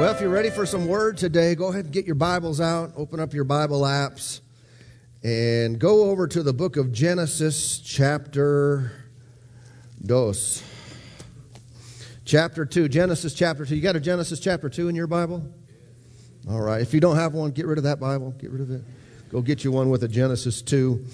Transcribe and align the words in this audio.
Well, 0.00 0.14
if 0.14 0.20
you're 0.22 0.30
ready 0.30 0.48
for 0.48 0.64
some 0.64 0.86
word 0.86 1.18
today, 1.18 1.54
go 1.54 1.66
ahead 1.66 1.84
and 1.84 1.92
get 1.92 2.06
your 2.06 2.14
Bibles 2.14 2.58
out, 2.58 2.92
open 2.96 3.20
up 3.20 3.34
your 3.34 3.44
Bible 3.44 3.82
apps, 3.82 4.40
and 5.22 5.78
go 5.78 6.04
over 6.04 6.26
to 6.26 6.42
the 6.42 6.54
book 6.54 6.78
of 6.78 6.90
Genesis, 6.90 7.78
chapter 7.80 8.92
dos. 10.02 10.62
Chapter 12.24 12.64
2. 12.64 12.88
Genesis 12.88 13.34
chapter 13.34 13.66
2. 13.66 13.76
You 13.76 13.82
got 13.82 13.94
a 13.94 14.00
Genesis 14.00 14.40
chapter 14.40 14.70
2 14.70 14.88
in 14.88 14.94
your 14.94 15.06
Bible? 15.06 15.46
All 16.48 16.62
right. 16.62 16.80
If 16.80 16.94
you 16.94 17.00
don't 17.00 17.16
have 17.16 17.34
one, 17.34 17.50
get 17.50 17.66
rid 17.66 17.76
of 17.76 17.84
that 17.84 18.00
Bible. 18.00 18.30
Get 18.38 18.52
rid 18.52 18.62
of 18.62 18.70
it. 18.70 18.82
Go 19.30 19.42
get 19.42 19.64
you 19.64 19.70
one 19.70 19.90
with 19.90 20.02
a 20.02 20.08
Genesis 20.08 20.62
2. 20.62 21.04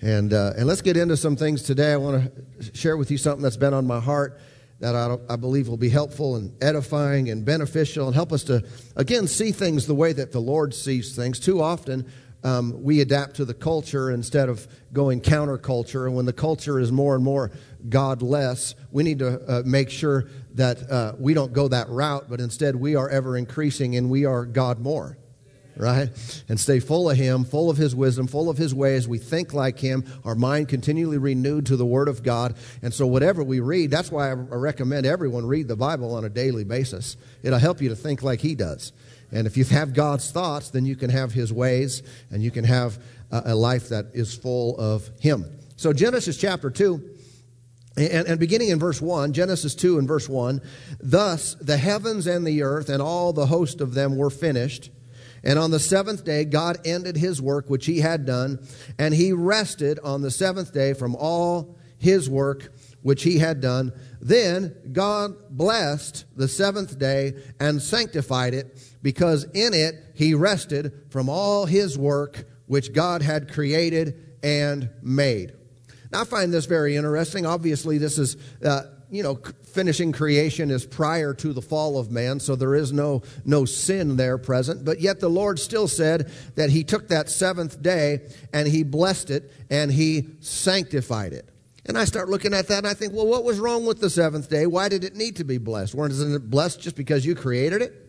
And, 0.00 0.32
uh, 0.32 0.54
and 0.56 0.66
let's 0.66 0.80
get 0.80 0.96
into 0.96 1.18
some 1.18 1.36
things 1.36 1.62
today. 1.62 1.92
I 1.92 1.98
want 1.98 2.32
to 2.58 2.74
share 2.74 2.96
with 2.96 3.10
you 3.10 3.18
something 3.18 3.42
that's 3.42 3.58
been 3.58 3.74
on 3.74 3.86
my 3.86 4.00
heart 4.00 4.40
that 4.80 4.96
I, 4.96 5.16
I, 5.32 5.36
believe 5.36 5.68
will 5.68 5.76
be 5.76 5.90
helpful 5.90 6.36
and 6.36 6.52
edifying 6.62 7.28
and 7.28 7.44
beneficial 7.44 8.06
and 8.06 8.14
help 8.14 8.32
us 8.32 8.44
to, 8.44 8.64
again, 8.96 9.26
see 9.26 9.52
things 9.52 9.86
the 9.86 9.94
way 9.94 10.12
that 10.12 10.32
the 10.32 10.40
Lord 10.40 10.74
sees 10.74 11.14
things. 11.14 11.38
Too 11.38 11.60
often, 11.60 12.10
um, 12.42 12.82
we 12.82 13.02
adapt 13.02 13.36
to 13.36 13.44
the 13.44 13.54
culture 13.54 14.10
instead 14.10 14.48
of 14.48 14.66
going 14.92 15.20
counterculture. 15.20 16.06
And 16.06 16.16
when 16.16 16.24
the 16.24 16.32
culture 16.32 16.80
is 16.80 16.90
more 16.90 17.14
and 17.14 17.22
more 17.22 17.52
godless, 17.88 18.74
we 18.90 19.02
need 19.02 19.18
to 19.18 19.40
uh, 19.46 19.62
make 19.66 19.90
sure 19.90 20.24
that 20.54 20.90
uh, 20.90 21.12
we 21.18 21.34
don't 21.34 21.52
go 21.52 21.68
that 21.68 21.88
route, 21.90 22.30
but 22.30 22.40
instead 22.40 22.74
we 22.74 22.96
are 22.96 23.08
ever 23.10 23.36
increasing 23.36 23.96
and 23.96 24.08
we 24.08 24.24
are 24.24 24.46
God 24.46 24.80
more 24.80 25.18
right? 25.80 26.08
And 26.48 26.60
stay 26.60 26.78
full 26.78 27.10
of 27.10 27.16
Him, 27.16 27.44
full 27.44 27.70
of 27.70 27.76
His 27.76 27.94
wisdom, 27.94 28.26
full 28.26 28.50
of 28.50 28.58
His 28.58 28.74
ways. 28.74 29.08
We 29.08 29.18
think 29.18 29.54
like 29.54 29.78
Him, 29.78 30.04
our 30.24 30.34
mind 30.34 30.68
continually 30.68 31.18
renewed 31.18 31.66
to 31.66 31.76
the 31.76 31.86
Word 31.86 32.08
of 32.08 32.22
God. 32.22 32.54
And 32.82 32.92
so, 32.92 33.06
whatever 33.06 33.42
we 33.42 33.60
read, 33.60 33.90
that's 33.90 34.12
why 34.12 34.28
I 34.28 34.32
recommend 34.32 35.06
everyone 35.06 35.46
read 35.46 35.68
the 35.68 35.76
Bible 35.76 36.14
on 36.14 36.24
a 36.24 36.28
daily 36.28 36.64
basis. 36.64 37.16
It'll 37.42 37.58
help 37.58 37.80
you 37.80 37.88
to 37.88 37.96
think 37.96 38.22
like 38.22 38.40
He 38.40 38.54
does. 38.54 38.92
And 39.32 39.46
if 39.46 39.56
you 39.56 39.64
have 39.64 39.94
God's 39.94 40.30
thoughts, 40.30 40.70
then 40.70 40.84
you 40.84 40.96
can 40.96 41.10
have 41.10 41.32
His 41.32 41.52
ways 41.52 42.02
and 42.30 42.42
you 42.42 42.50
can 42.50 42.64
have 42.64 42.98
a 43.30 43.54
life 43.54 43.88
that 43.90 44.06
is 44.12 44.34
full 44.34 44.78
of 44.78 45.08
Him. 45.20 45.46
So, 45.76 45.92
Genesis 45.92 46.36
chapter 46.36 46.70
2. 46.70 47.16
And, 47.96 48.28
and, 48.28 48.38
beginning 48.38 48.68
in 48.68 48.78
verse 48.78 49.00
1, 49.00 49.32
Genesis 49.32 49.74
2 49.74 49.98
and 49.98 50.06
verse 50.06 50.28
1, 50.28 50.62
thus 51.00 51.54
the 51.60 51.76
heavens 51.76 52.26
and 52.28 52.46
the 52.46 52.62
earth 52.62 52.88
and 52.88 53.02
all 53.02 53.32
the 53.32 53.46
host 53.46 53.80
of 53.80 53.94
them 53.94 54.16
were 54.16 54.30
finished. 54.30 54.90
And 55.42 55.58
on 55.58 55.70
the 55.70 55.78
seventh 55.78 56.24
day, 56.24 56.44
God 56.44 56.78
ended 56.84 57.16
his 57.16 57.40
work 57.40 57.70
which 57.70 57.86
he 57.86 58.00
had 58.00 58.26
done, 58.26 58.66
and 58.98 59.14
he 59.14 59.32
rested 59.32 59.98
on 60.00 60.22
the 60.22 60.30
seventh 60.30 60.72
day 60.72 60.92
from 60.92 61.16
all 61.16 61.78
his 61.98 62.28
work 62.28 62.72
which 63.02 63.22
he 63.22 63.38
had 63.38 63.60
done. 63.60 63.92
Then 64.20 64.74
God 64.92 65.34
blessed 65.50 66.26
the 66.36 66.48
seventh 66.48 66.98
day 66.98 67.34
and 67.58 67.80
sanctified 67.80 68.54
it, 68.54 68.78
because 69.02 69.44
in 69.44 69.72
it 69.72 69.94
he 70.14 70.34
rested 70.34 70.92
from 71.10 71.28
all 71.28 71.66
his 71.66 71.96
work 71.96 72.44
which 72.66 72.92
God 72.92 73.22
had 73.22 73.52
created 73.52 74.36
and 74.42 74.90
made. 75.02 75.54
Now, 76.12 76.22
I 76.22 76.24
find 76.24 76.52
this 76.52 76.66
very 76.66 76.96
interesting. 76.96 77.46
Obviously, 77.46 77.98
this 77.98 78.18
is. 78.18 78.36
Uh, 78.62 78.82
you 79.10 79.24
know, 79.24 79.40
finishing 79.74 80.12
creation 80.12 80.70
is 80.70 80.84
prior 80.84 81.34
to 81.34 81.52
the 81.52 81.62
fall 81.62 81.98
of 81.98 82.10
man, 82.10 82.40
so 82.40 82.56
there 82.56 82.74
is 82.74 82.92
no, 82.92 83.22
no 83.44 83.64
sin 83.64 84.16
there 84.16 84.38
present. 84.38 84.84
But 84.84 85.00
yet 85.00 85.20
the 85.20 85.28
Lord 85.28 85.58
still 85.58 85.88
said 85.88 86.30
that 86.56 86.70
He 86.70 86.84
took 86.84 87.08
that 87.08 87.30
seventh 87.30 87.80
day 87.82 88.20
and 88.52 88.68
He 88.68 88.82
blessed 88.82 89.30
it 89.30 89.52
and 89.70 89.90
He 89.90 90.28
sanctified 90.40 91.32
it. 91.32 91.48
And 91.86 91.96
I 91.96 92.04
start 92.04 92.28
looking 92.28 92.54
at 92.54 92.68
that 92.68 92.78
and 92.78 92.86
I 92.86 92.94
think, 92.94 93.12
well, 93.12 93.26
what 93.26 93.44
was 93.44 93.58
wrong 93.58 93.86
with 93.86 94.00
the 94.00 94.10
seventh 94.10 94.50
day? 94.50 94.66
Why 94.66 94.88
did 94.88 95.02
it 95.04 95.16
need 95.16 95.36
to 95.36 95.44
be 95.44 95.58
blessed? 95.58 95.94
Wasn't 95.94 96.34
it 96.34 96.50
blessed 96.50 96.80
just 96.80 96.96
because 96.96 97.24
you 97.24 97.34
created 97.34 97.82
it? 97.82 98.06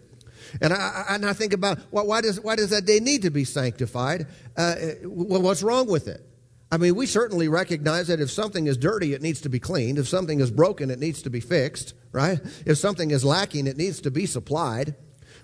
And 0.61 0.73
I, 0.73 1.05
and 1.09 1.25
I 1.25 1.33
think 1.33 1.53
about 1.53 1.79
well, 1.91 2.05
why, 2.05 2.21
does, 2.21 2.39
why 2.39 2.55
does 2.55 2.71
that 2.71 2.85
day 2.85 2.99
need 2.99 3.21
to 3.21 3.29
be 3.29 3.45
sanctified? 3.45 4.27
Uh, 4.57 4.75
what's 5.03 5.63
wrong 5.63 5.87
with 5.87 6.07
it? 6.07 6.25
I 6.73 6.77
mean, 6.77 6.95
we 6.95 7.05
certainly 7.05 7.49
recognize 7.49 8.07
that 8.07 8.21
if 8.21 8.31
something 8.31 8.65
is 8.65 8.77
dirty, 8.77 9.13
it 9.13 9.21
needs 9.21 9.41
to 9.41 9.49
be 9.49 9.59
cleaned. 9.59 9.97
If 9.97 10.07
something 10.07 10.39
is 10.39 10.49
broken, 10.49 10.89
it 10.89 10.99
needs 10.99 11.21
to 11.23 11.29
be 11.29 11.41
fixed, 11.41 11.93
right? 12.13 12.39
If 12.65 12.77
something 12.77 13.11
is 13.11 13.25
lacking, 13.25 13.67
it 13.67 13.75
needs 13.75 13.99
to 14.01 14.11
be 14.11 14.25
supplied. 14.25 14.95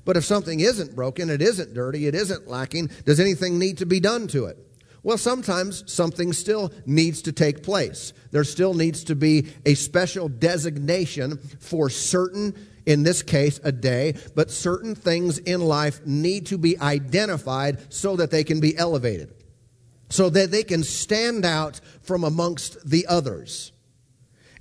But 0.05 0.15
if 0.15 0.23
something 0.23 0.61
isn't 0.61 0.95
broken, 0.95 1.29
it 1.29 1.41
isn't 1.41 1.73
dirty, 1.73 2.07
it 2.07 2.15
isn't 2.15 2.47
lacking, 2.47 2.91
does 3.03 3.19
anything 3.19 3.59
need 3.59 3.79
to 3.79 3.85
be 3.85 3.99
done 3.99 4.27
to 4.27 4.45
it? 4.45 4.57
Well, 5.03 5.17
sometimes 5.17 5.83
something 5.91 6.31
still 6.31 6.71
needs 6.85 7.21
to 7.23 7.33
take 7.33 7.61
place. 7.61 8.13
There 8.31 8.45
still 8.45 8.73
needs 8.73 9.03
to 9.05 9.15
be 9.15 9.47
a 9.65 9.73
special 9.73 10.29
designation 10.29 11.39
for 11.59 11.89
certain, 11.89 12.55
in 12.85 13.03
this 13.03 13.21
case, 13.21 13.59
a 13.65 13.71
day, 13.73 14.15
but 14.33 14.49
certain 14.49 14.95
things 14.95 15.39
in 15.39 15.59
life 15.59 16.05
need 16.05 16.45
to 16.47 16.57
be 16.57 16.79
identified 16.79 17.93
so 17.93 18.15
that 18.15 18.31
they 18.31 18.45
can 18.45 18.61
be 18.61 18.77
elevated 18.77 19.36
so 20.09 20.29
that 20.29 20.51
they 20.51 20.63
can 20.63 20.83
stand 20.83 21.45
out 21.45 21.79
from 22.01 22.23
amongst 22.23 22.89
the 22.89 23.05
others. 23.07 23.71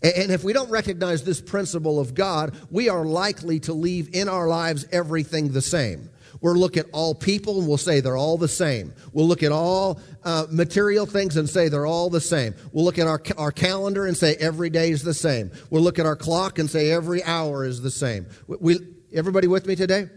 And 0.03 0.31
if 0.31 0.45
we 0.45 0.53
don't 0.53 0.71
recognize 0.71 1.25
this 1.25 1.41
principle 1.41 1.99
of 1.99 2.15
God, 2.15 2.55
we 2.71 2.89
are 2.89 3.05
likely 3.05 3.61
to 3.61 3.73
leave 3.73 4.15
in 4.15 4.29
our 4.29 4.47
lives 4.47 4.87
everything 4.93 5.53
the 5.53 5.63
same. 5.63 6.11
We'll 6.41 6.55
look 6.55 6.77
at 6.77 6.87
all 6.93 7.15
people 7.15 7.59
and 7.59 7.67
we'll 7.67 7.79
say 7.79 8.01
they're 8.01 8.17
all 8.17 8.37
the 8.37 8.49
same. 8.49 8.93
We'll 9.13 9.27
look 9.27 9.43
at 9.43 9.53
all 9.53 10.01
uh, 10.23 10.47
material 10.51 11.07
things 11.07 11.37
and 11.37 11.49
say 11.49 11.69
they're 11.69 11.87
all 11.87 12.11
the 12.11 12.21
same. 12.21 12.55
We'll 12.73 12.85
look 12.85 12.99
at 12.99 13.07
our, 13.07 13.21
our 13.39 13.53
calendar 13.53 14.07
and 14.07 14.17
say 14.17 14.37
every 14.37 14.69
day 14.69 14.91
is 14.91 15.03
the 15.03 15.15
same. 15.15 15.51
We'll 15.71 15.83
look 15.83 15.99
at 15.99 16.07
our 16.07 16.17
clock 16.17 16.59
and 16.59 16.69
say 16.69 16.91
every 16.91 17.25
hour 17.25 17.65
is 17.65 17.81
the 17.81 17.91
same. 17.91 18.27
We, 18.47 18.57
we 18.61 18.79
everybody 19.15 19.47
with 19.47 19.67
me 19.67 19.77
today? 19.77 20.11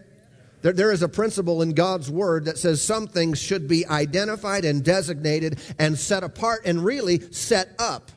There, 0.61 0.73
there 0.73 0.91
is 0.91 1.01
a 1.01 1.09
principle 1.09 1.61
in 1.61 1.73
God's 1.73 2.11
Word 2.11 2.45
that 2.45 2.57
says 2.57 2.81
some 2.81 3.07
things 3.07 3.39
should 3.39 3.67
be 3.67 3.85
identified 3.87 4.65
and 4.65 4.83
designated 4.83 5.59
and 5.77 5.97
set 5.97 6.23
apart 6.23 6.61
and 6.65 6.83
really 6.83 7.31
set 7.31 7.69
up 7.79 8.11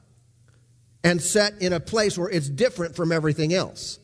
and 1.04 1.20
set 1.20 1.60
in 1.60 1.72
a 1.72 1.80
place 1.80 2.16
where 2.16 2.28
it's 2.28 2.48
different 2.48 2.96
from 2.96 3.12
everything 3.12 3.52
else. 3.52 3.98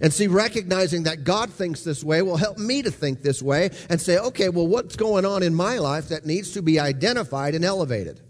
And 0.00 0.12
see, 0.12 0.28
recognizing 0.28 1.04
that 1.04 1.24
God 1.24 1.50
thinks 1.50 1.82
this 1.82 2.04
way 2.04 2.22
will 2.22 2.36
help 2.36 2.58
me 2.58 2.82
to 2.82 2.90
think 2.90 3.22
this 3.22 3.42
way 3.42 3.70
and 3.88 4.00
say, 4.00 4.18
okay, 4.18 4.48
well, 4.48 4.66
what's 4.66 4.96
going 4.96 5.24
on 5.24 5.42
in 5.42 5.54
my 5.54 5.78
life 5.78 6.08
that 6.08 6.24
needs 6.24 6.52
to 6.52 6.62
be 6.62 6.78
identified 6.78 7.54
and 7.54 7.64
elevated? 7.64 8.20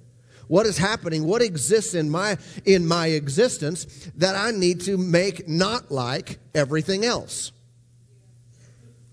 What 0.48 0.66
is 0.66 0.78
happening? 0.78 1.24
What 1.24 1.42
exists 1.42 1.94
in 1.94 2.10
my, 2.10 2.38
in 2.64 2.86
my 2.86 3.08
existence 3.08 4.10
that 4.16 4.34
I 4.34 4.50
need 4.50 4.80
to 4.82 4.96
make 4.96 5.48
not 5.48 5.92
like 5.92 6.38
everything 6.54 7.04
else? 7.04 7.52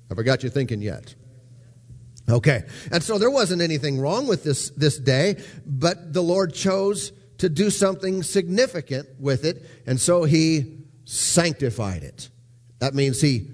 Have 0.10 0.20
I 0.20 0.24
got 0.24 0.44
you 0.44 0.50
thinking 0.50 0.82
yet? 0.82 1.16
Okay. 2.30 2.64
And 2.92 3.02
so 3.02 3.18
there 3.18 3.30
wasn't 3.30 3.62
anything 3.62 4.00
wrong 4.00 4.28
with 4.28 4.44
this, 4.44 4.70
this 4.72 4.98
day, 4.98 5.42
but 5.66 6.14
the 6.14 6.22
Lord 6.22 6.54
chose 6.54 7.12
to 7.38 7.50
do 7.50 7.70
something 7.70 8.24
significant 8.24 9.08
with 9.20 9.46
it, 9.46 9.66
and 9.86 10.00
so 10.00 10.24
he 10.24 10.80
sanctified 11.06 12.04
it. 12.04 12.30
That 12.80 12.94
means 12.94 13.22
he 13.22 13.52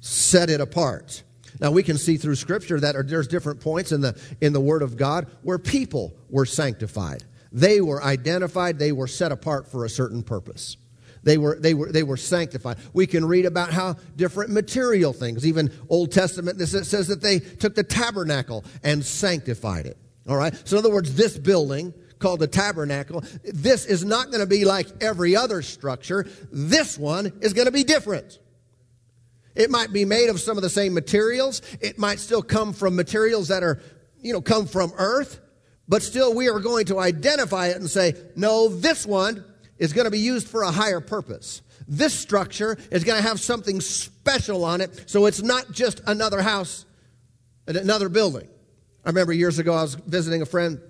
set 0.00 0.50
it 0.50 0.60
apart. 0.60 1.22
Now 1.60 1.70
we 1.70 1.82
can 1.82 1.98
see 1.98 2.16
through 2.16 2.36
scripture 2.36 2.80
that 2.80 2.94
there's 3.08 3.28
different 3.28 3.60
points 3.60 3.92
in 3.92 4.00
the 4.00 4.20
in 4.40 4.52
the 4.52 4.60
word 4.60 4.82
of 4.82 4.96
God 4.96 5.26
where 5.42 5.58
people 5.58 6.14
were 6.30 6.46
sanctified. 6.46 7.24
They 7.50 7.80
were 7.80 8.02
identified, 8.02 8.78
they 8.78 8.92
were 8.92 9.06
set 9.06 9.32
apart 9.32 9.70
for 9.70 9.84
a 9.84 9.88
certain 9.88 10.22
purpose. 10.22 10.76
They 11.22 11.38
were, 11.38 11.58
they, 11.58 11.74
were, 11.74 11.90
they 11.90 12.02
were 12.02 12.16
sanctified. 12.16 12.78
We 12.92 13.06
can 13.06 13.24
read 13.24 13.46
about 13.46 13.72
how 13.72 13.96
different 14.16 14.50
material 14.50 15.12
things, 15.12 15.46
even 15.46 15.72
Old 15.88 16.12
Testament, 16.12 16.58
this 16.58 16.72
says 16.88 17.08
that 17.08 17.20
they 17.20 17.38
took 17.38 17.74
the 17.74 17.82
tabernacle 17.82 18.64
and 18.82 19.04
sanctified 19.04 19.86
it. 19.86 19.96
All 20.28 20.36
right? 20.36 20.54
So, 20.66 20.76
in 20.76 20.84
other 20.84 20.92
words, 20.92 21.14
this 21.14 21.38
building 21.38 21.94
called 22.18 22.40
the 22.40 22.46
tabernacle, 22.46 23.22
this 23.44 23.86
is 23.86 24.04
not 24.04 24.26
going 24.26 24.40
to 24.40 24.46
be 24.46 24.64
like 24.64 24.86
every 25.00 25.36
other 25.36 25.62
structure. 25.62 26.26
This 26.52 26.98
one 26.98 27.32
is 27.40 27.52
going 27.52 27.66
to 27.66 27.72
be 27.72 27.84
different. 27.84 28.38
It 29.54 29.70
might 29.70 29.92
be 29.92 30.04
made 30.04 30.28
of 30.28 30.40
some 30.40 30.56
of 30.56 30.62
the 30.62 30.70
same 30.70 30.94
materials. 30.94 31.62
It 31.80 31.98
might 31.98 32.20
still 32.20 32.42
come 32.42 32.72
from 32.72 32.94
materials 32.94 33.48
that 33.48 33.62
are, 33.62 33.80
you 34.20 34.32
know, 34.32 34.40
come 34.40 34.66
from 34.66 34.92
earth. 34.96 35.40
But 35.88 36.02
still, 36.02 36.34
we 36.34 36.48
are 36.48 36.60
going 36.60 36.86
to 36.86 37.00
identify 37.00 37.68
it 37.68 37.76
and 37.76 37.88
say, 37.88 38.14
no, 38.36 38.68
this 38.68 39.06
one 39.06 39.44
is 39.78 39.92
going 39.92 40.04
to 40.04 40.10
be 40.10 40.18
used 40.18 40.48
for 40.48 40.62
a 40.62 40.70
higher 40.70 41.00
purpose. 41.00 41.62
This 41.86 42.12
structure 42.12 42.76
is 42.90 43.04
going 43.04 43.20
to 43.20 43.26
have 43.26 43.40
something 43.40 43.80
special 43.80 44.64
on 44.64 44.80
it, 44.80 45.04
so 45.06 45.26
it's 45.26 45.42
not 45.42 45.70
just 45.70 46.00
another 46.06 46.42
house, 46.42 46.84
another 47.66 48.08
building. 48.08 48.48
I 49.04 49.08
remember 49.08 49.32
years 49.32 49.58
ago 49.58 49.74
I 49.74 49.82
was 49.82 49.94
visiting 49.94 50.42
a 50.42 50.46
friend 50.46 50.80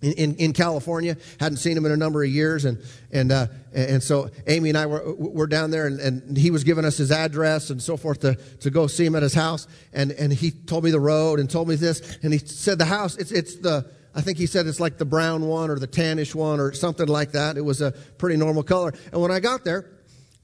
in, 0.00 0.12
in, 0.12 0.34
in, 0.36 0.52
California. 0.52 1.16
Hadn't 1.40 1.58
seen 1.58 1.76
him 1.76 1.84
in 1.84 1.92
a 1.92 1.96
number 1.96 2.22
of 2.22 2.30
years, 2.30 2.64
and 2.64 2.78
and 3.10 3.32
uh, 3.32 3.48
and 3.74 4.02
so 4.02 4.30
Amy 4.46 4.68
and 4.68 4.78
I 4.78 4.86
were 4.86 5.14
were 5.14 5.46
down 5.46 5.70
there, 5.70 5.86
and, 5.86 5.98
and 6.00 6.36
he 6.36 6.50
was 6.50 6.64
giving 6.64 6.84
us 6.84 6.96
his 6.96 7.10
address 7.10 7.70
and 7.70 7.82
so 7.82 7.96
forth 7.96 8.20
to, 8.20 8.36
to 8.60 8.70
go 8.70 8.86
see 8.86 9.04
him 9.04 9.16
at 9.16 9.22
his 9.22 9.34
house, 9.34 9.66
and 9.92 10.12
and 10.12 10.32
he 10.32 10.50
told 10.50 10.84
me 10.84 10.90
the 10.90 11.00
road 11.00 11.40
and 11.40 11.50
told 11.50 11.68
me 11.68 11.74
this, 11.74 12.18
and 12.22 12.32
he 12.32 12.38
said 12.38 12.78
the 12.78 12.84
house 12.84 13.16
it's 13.16 13.32
it's 13.32 13.56
the 13.56 13.90
I 14.14 14.20
think 14.20 14.38
he 14.38 14.46
said 14.46 14.66
it's 14.66 14.80
like 14.80 14.98
the 14.98 15.04
brown 15.04 15.46
one 15.46 15.70
or 15.70 15.78
the 15.78 15.86
tannish 15.86 16.34
one 16.34 16.60
or 16.60 16.72
something 16.72 17.06
like 17.06 17.32
that. 17.32 17.56
It 17.56 17.64
was 17.64 17.80
a 17.80 17.92
pretty 17.92 18.36
normal 18.36 18.62
color. 18.62 18.92
And 19.12 19.20
when 19.20 19.30
I 19.30 19.40
got 19.40 19.64
there 19.64 19.90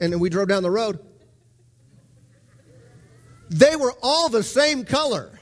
and 0.01 0.21
we 0.21 0.29
drove 0.31 0.49
down 0.49 0.63
the 0.63 0.71
road, 0.71 0.99
They 3.51 3.77
were 3.77 3.95
all 4.03 4.29
the 4.29 4.43
same 4.43 4.85
color. 4.85 5.39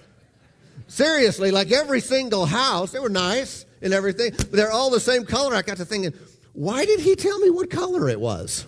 Seriously, 0.87 1.51
like 1.51 1.73
every 1.73 2.01
single 2.01 2.45
house, 2.45 2.93
they 2.93 2.99
were 2.99 3.09
nice 3.09 3.65
and 3.81 3.95
everything, 3.95 4.33
but 4.37 4.53
they're 4.53 4.73
all 4.73 4.91
the 4.91 5.01
same 5.01 5.25
color. 5.25 5.55
I 5.55 5.63
got 5.63 5.79
to 5.79 5.85
thinking, 5.85 6.13
why 6.53 6.85
did 6.85 7.01
he 7.01 7.17
tell 7.17 7.39
me 7.39 7.49
what 7.49 7.71
color 7.71 8.09
it 8.09 8.21
was? 8.21 8.67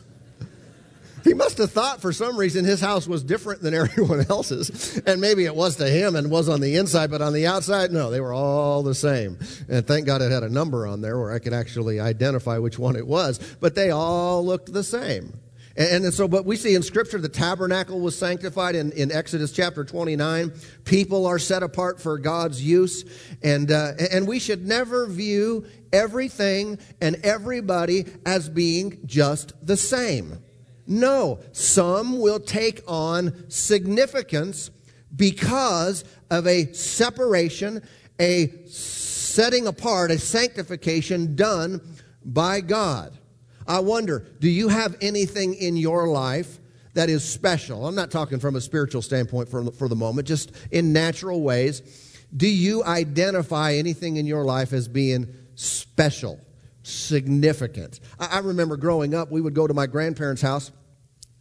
He 1.24 1.32
must 1.32 1.56
have 1.56 1.72
thought 1.72 2.02
for 2.02 2.12
some 2.12 2.36
reason 2.36 2.66
his 2.66 2.80
house 2.80 3.08
was 3.08 3.24
different 3.24 3.62
than 3.62 3.72
everyone 3.74 4.26
else's. 4.28 5.00
And 5.06 5.20
maybe 5.20 5.46
it 5.46 5.56
was 5.56 5.76
to 5.76 5.88
him 5.88 6.14
and 6.14 6.30
was 6.30 6.48
on 6.48 6.60
the 6.60 6.76
inside, 6.76 7.10
but 7.10 7.22
on 7.22 7.32
the 7.32 7.46
outside, 7.46 7.90
no, 7.90 8.10
they 8.10 8.20
were 8.20 8.34
all 8.34 8.82
the 8.82 8.94
same. 8.94 9.38
And 9.68 9.86
thank 9.86 10.06
God 10.06 10.20
it 10.20 10.30
had 10.30 10.42
a 10.42 10.50
number 10.50 10.86
on 10.86 11.00
there 11.00 11.18
where 11.18 11.32
I 11.32 11.38
could 11.38 11.54
actually 11.54 11.98
identify 11.98 12.58
which 12.58 12.78
one 12.78 12.94
it 12.94 13.06
was. 13.06 13.38
But 13.60 13.74
they 13.74 13.90
all 13.90 14.44
looked 14.44 14.72
the 14.72 14.84
same. 14.84 15.32
And, 15.76 16.04
and 16.04 16.14
so, 16.14 16.28
but 16.28 16.44
we 16.44 16.56
see 16.56 16.74
in 16.74 16.82
Scripture 16.82 17.18
the 17.18 17.28
tabernacle 17.28 18.00
was 18.00 18.16
sanctified 18.16 18.76
in, 18.76 18.92
in 18.92 19.10
Exodus 19.10 19.50
chapter 19.50 19.82
29. 19.82 20.52
People 20.84 21.26
are 21.26 21.38
set 21.38 21.62
apart 21.62 22.00
for 22.00 22.18
God's 22.18 22.62
use. 22.62 23.04
And, 23.42 23.72
uh, 23.72 23.92
and 24.12 24.28
we 24.28 24.38
should 24.38 24.66
never 24.66 25.06
view 25.06 25.64
everything 25.90 26.78
and 27.00 27.16
everybody 27.24 28.04
as 28.26 28.50
being 28.50 29.00
just 29.06 29.54
the 29.66 29.78
same. 29.78 30.43
No, 30.86 31.40
some 31.52 32.20
will 32.20 32.40
take 32.40 32.82
on 32.86 33.48
significance 33.50 34.70
because 35.16 36.04
of 36.30 36.46
a 36.46 36.72
separation, 36.72 37.82
a 38.20 38.48
setting 38.66 39.66
apart, 39.66 40.10
a 40.10 40.18
sanctification 40.18 41.36
done 41.36 41.80
by 42.24 42.60
God. 42.60 43.16
I 43.66 43.80
wonder, 43.80 44.26
do 44.40 44.50
you 44.50 44.68
have 44.68 44.96
anything 45.00 45.54
in 45.54 45.76
your 45.76 46.08
life 46.08 46.58
that 46.92 47.08
is 47.08 47.24
special? 47.24 47.86
I'm 47.86 47.94
not 47.94 48.10
talking 48.10 48.38
from 48.38 48.56
a 48.56 48.60
spiritual 48.60 49.02
standpoint 49.02 49.48
for, 49.48 49.70
for 49.72 49.88
the 49.88 49.96
moment, 49.96 50.28
just 50.28 50.52
in 50.70 50.92
natural 50.92 51.40
ways. 51.40 51.82
Do 52.36 52.48
you 52.48 52.84
identify 52.84 53.74
anything 53.74 54.16
in 54.16 54.26
your 54.26 54.44
life 54.44 54.72
as 54.72 54.88
being 54.88 55.34
special? 55.54 56.40
Significant. 56.84 58.00
I, 58.18 58.36
I 58.36 58.38
remember 58.38 58.76
growing 58.76 59.14
up, 59.14 59.30
we 59.30 59.40
would 59.40 59.54
go 59.54 59.66
to 59.66 59.74
my 59.74 59.86
grandparents' 59.86 60.42
house, 60.42 60.70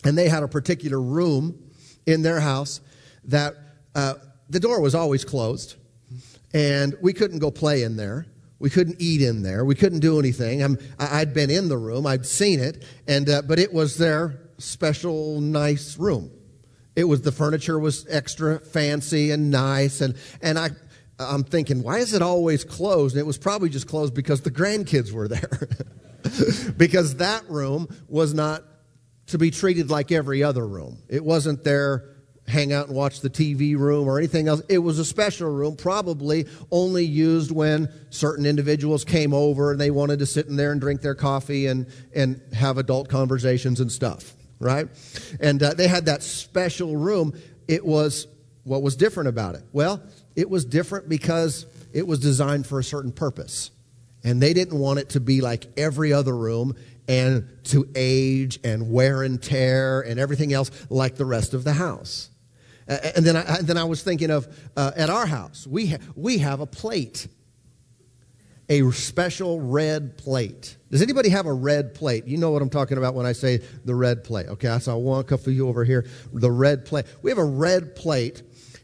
and 0.04 0.18
they 0.18 0.30
had 0.30 0.44
a 0.44 0.48
particular 0.48 1.02
room 1.02 1.72
in 2.06 2.22
their 2.22 2.40
house 2.40 2.82
that 3.26 3.56
uh, 3.96 4.16
the 4.50 4.60
door 4.60 4.82
was 4.82 4.96
always 4.96 5.24
closed, 5.24 5.76
and 6.54 6.96
we 7.02 7.14
couldn't 7.14 7.40
go 7.40 7.52
play 7.52 7.84
in 7.84 7.96
there. 7.96 8.26
We 8.60 8.70
couldn't 8.70 8.98
eat 9.00 9.22
in 9.22 9.44
there. 9.44 9.66
We 9.66 9.76
couldn't 9.76 10.00
do 10.00 10.20
anything. 10.20 10.64
I'm, 10.64 10.78
I'd 10.98 11.34
been 11.34 11.50
in 11.50 11.68
the 11.68 11.78
room. 11.78 12.08
I'd 12.08 12.26
seen 12.26 12.60
it, 12.60 12.86
and 13.08 13.30
uh, 13.30 13.42
but 13.42 13.60
it 13.60 13.74
was 13.74 13.98
their 13.98 14.40
special, 14.58 15.42
nice 15.42 15.98
room. 15.98 16.32
It 16.96 17.06
was 17.06 17.22
the 17.22 17.32
furniture 17.32 17.80
was 17.80 18.06
extra 18.08 18.60
fancy 18.60 19.32
and 19.32 19.52
nice, 19.52 20.00
and 20.00 20.16
and 20.42 20.58
I 20.58 20.70
I'm 21.30 21.44
thinking, 21.44 21.84
why 21.84 22.00
is 22.00 22.14
it 22.14 22.22
always 22.22 22.64
closed? 22.64 23.16
And 23.16 23.22
it 23.22 23.26
was 23.26 23.38
probably 23.38 23.70
just 23.70 23.88
closed 23.88 24.14
because 24.14 24.42
the 24.42 24.52
grandkids 24.52 25.12
were 25.12 25.28
there. 25.28 25.68
because 26.78 27.16
that 27.18 27.50
room 27.50 27.88
was 28.08 28.34
not 28.34 28.64
to 29.28 29.38
be 29.38 29.52
treated 29.52 29.90
like 29.90 30.12
every 30.12 30.44
other 30.44 30.66
room. 30.66 30.98
It 31.10 31.24
wasn't 31.24 31.64
there 31.64 32.10
hang 32.48 32.74
out 32.74 32.88
and 32.88 32.96
watch 32.96 33.22
the 33.22 33.30
TV 33.30 33.78
room 33.78 34.08
or 34.08 34.18
anything 34.18 34.48
else. 34.48 34.62
It 34.68 34.80
was 34.80 35.00
a 35.00 35.06
special 35.06 35.50
room, 35.50 35.76
probably 35.76 36.46
only 36.72 37.06
used 37.06 37.52
when 37.52 37.90
certain 38.10 38.46
individuals 38.46 39.06
came 39.06 39.34
over 39.34 39.72
and 39.72 39.80
they 39.80 39.92
wanted 39.92 40.20
to 40.20 40.26
sit 40.26 40.48
in 40.48 40.58
there 40.58 40.72
and 40.72 40.82
drink 40.82 41.02
their 41.02 41.16
coffee 41.16 41.68
and, 41.68 41.88
and 42.14 42.42
have 42.54 42.78
adult 42.78 43.08
conversations 43.08 43.80
and 43.80 43.92
stuff, 43.92 44.34
right? 44.60 44.88
And 45.40 45.64
uh, 45.64 45.74
they 45.74 45.88
had 45.88 46.06
that 46.06 46.22
special 46.22 46.98
room. 46.98 47.34
It 47.68 47.86
was 47.86 48.28
what 48.64 48.82
was 48.82 48.96
different 48.96 49.30
about 49.30 49.56
it? 49.56 49.64
Well, 49.72 50.02
it 50.36 50.50
was 50.50 50.66
different 50.66 51.10
because 51.10 51.66
it 51.94 52.08
was 52.08 52.20
designed 52.20 52.66
for 52.68 52.80
a 52.80 52.84
certain 52.84 53.12
purpose. 53.12 53.72
And 54.24 54.42
they 54.42 54.54
didn't 54.54 54.78
want 54.78 55.00
it 55.00 55.10
to 55.10 55.20
be 55.20 55.42
like 55.42 55.68
every 55.78 56.14
other 56.14 56.36
room 56.36 56.76
and 57.08 57.50
to 57.66 57.88
age 57.96 58.60
and 58.64 58.92
wear 58.92 59.24
and 59.24 59.42
tear 59.42 60.02
and 60.02 60.20
everything 60.20 60.54
else 60.54 60.72
like 60.90 61.16
the 61.16 61.26
rest 61.26 61.54
of 61.54 61.64
the 61.64 61.74
house. 61.74 62.30
and 62.88 63.26
then 63.26 63.36
I, 63.36 63.62
then 63.62 63.78
I 63.78 63.84
was 63.84 64.02
thinking 64.04 64.30
of 64.30 64.48
uh, 64.76 64.92
at 64.96 65.10
our 65.10 65.26
house, 65.26 65.68
we, 65.68 65.88
ha- 65.88 65.98
we 66.16 66.40
have 66.40 66.62
a 66.62 66.66
plate, 66.66 67.28
a 68.70 68.90
special 68.92 69.60
red 69.60 70.18
plate. 70.18 70.78
Does 70.90 71.02
anybody 71.02 71.30
have 71.30 71.46
a 71.46 71.54
red 71.54 71.94
plate? 71.94 72.26
You 72.26 72.38
know 72.38 72.52
what 72.52 72.62
I'm 72.62 72.70
talking 72.70 72.98
about 72.98 73.16
when 73.16 73.26
I 73.26 73.34
say 73.34 73.60
the 73.84 73.96
red 73.96 74.24
plate. 74.24 74.48
Okay, 74.48 74.70
I 74.70 74.78
saw 74.80 74.96
one 74.96 75.24
couple 75.26 75.50
of 75.50 75.56
you 75.56 75.68
over 75.68 75.84
here. 75.84 76.06
The 76.32 76.52
red 76.52 76.86
plate. 76.86 77.06
We 77.22 77.32
have 77.32 77.38
a 77.38 77.44
red 77.44 77.96
plate 77.96 78.44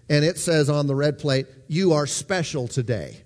and 0.10 0.26
it 0.26 0.38
says 0.38 0.70
on 0.70 0.88
the 0.88 0.96
red 0.96 1.20
plate, 1.20 1.48
You 1.68 1.94
are 1.94 2.08
special 2.08 2.68
today. 2.68 3.18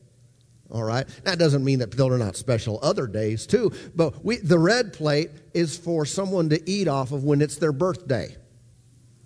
All 0.69 0.83
right? 0.83 1.07
That 1.23 1.37
doesn't 1.37 1.63
mean 1.63 1.79
that 1.79 1.91
they're 1.91 2.17
not 2.17 2.35
special 2.35 2.79
other 2.81 3.07
days, 3.07 3.45
too, 3.45 3.71
but 3.95 4.25
we, 4.25 4.37
the 4.37 4.57
red 4.57 4.91
plate 4.91 5.29
is 5.53 5.77
for 5.77 6.05
someone 6.05 6.49
to 6.49 6.69
eat 6.69 6.87
off 6.87 7.11
of 7.11 7.23
when 7.23 7.41
it's 7.41 7.57
their 7.57 7.71
birthday. 7.71 8.35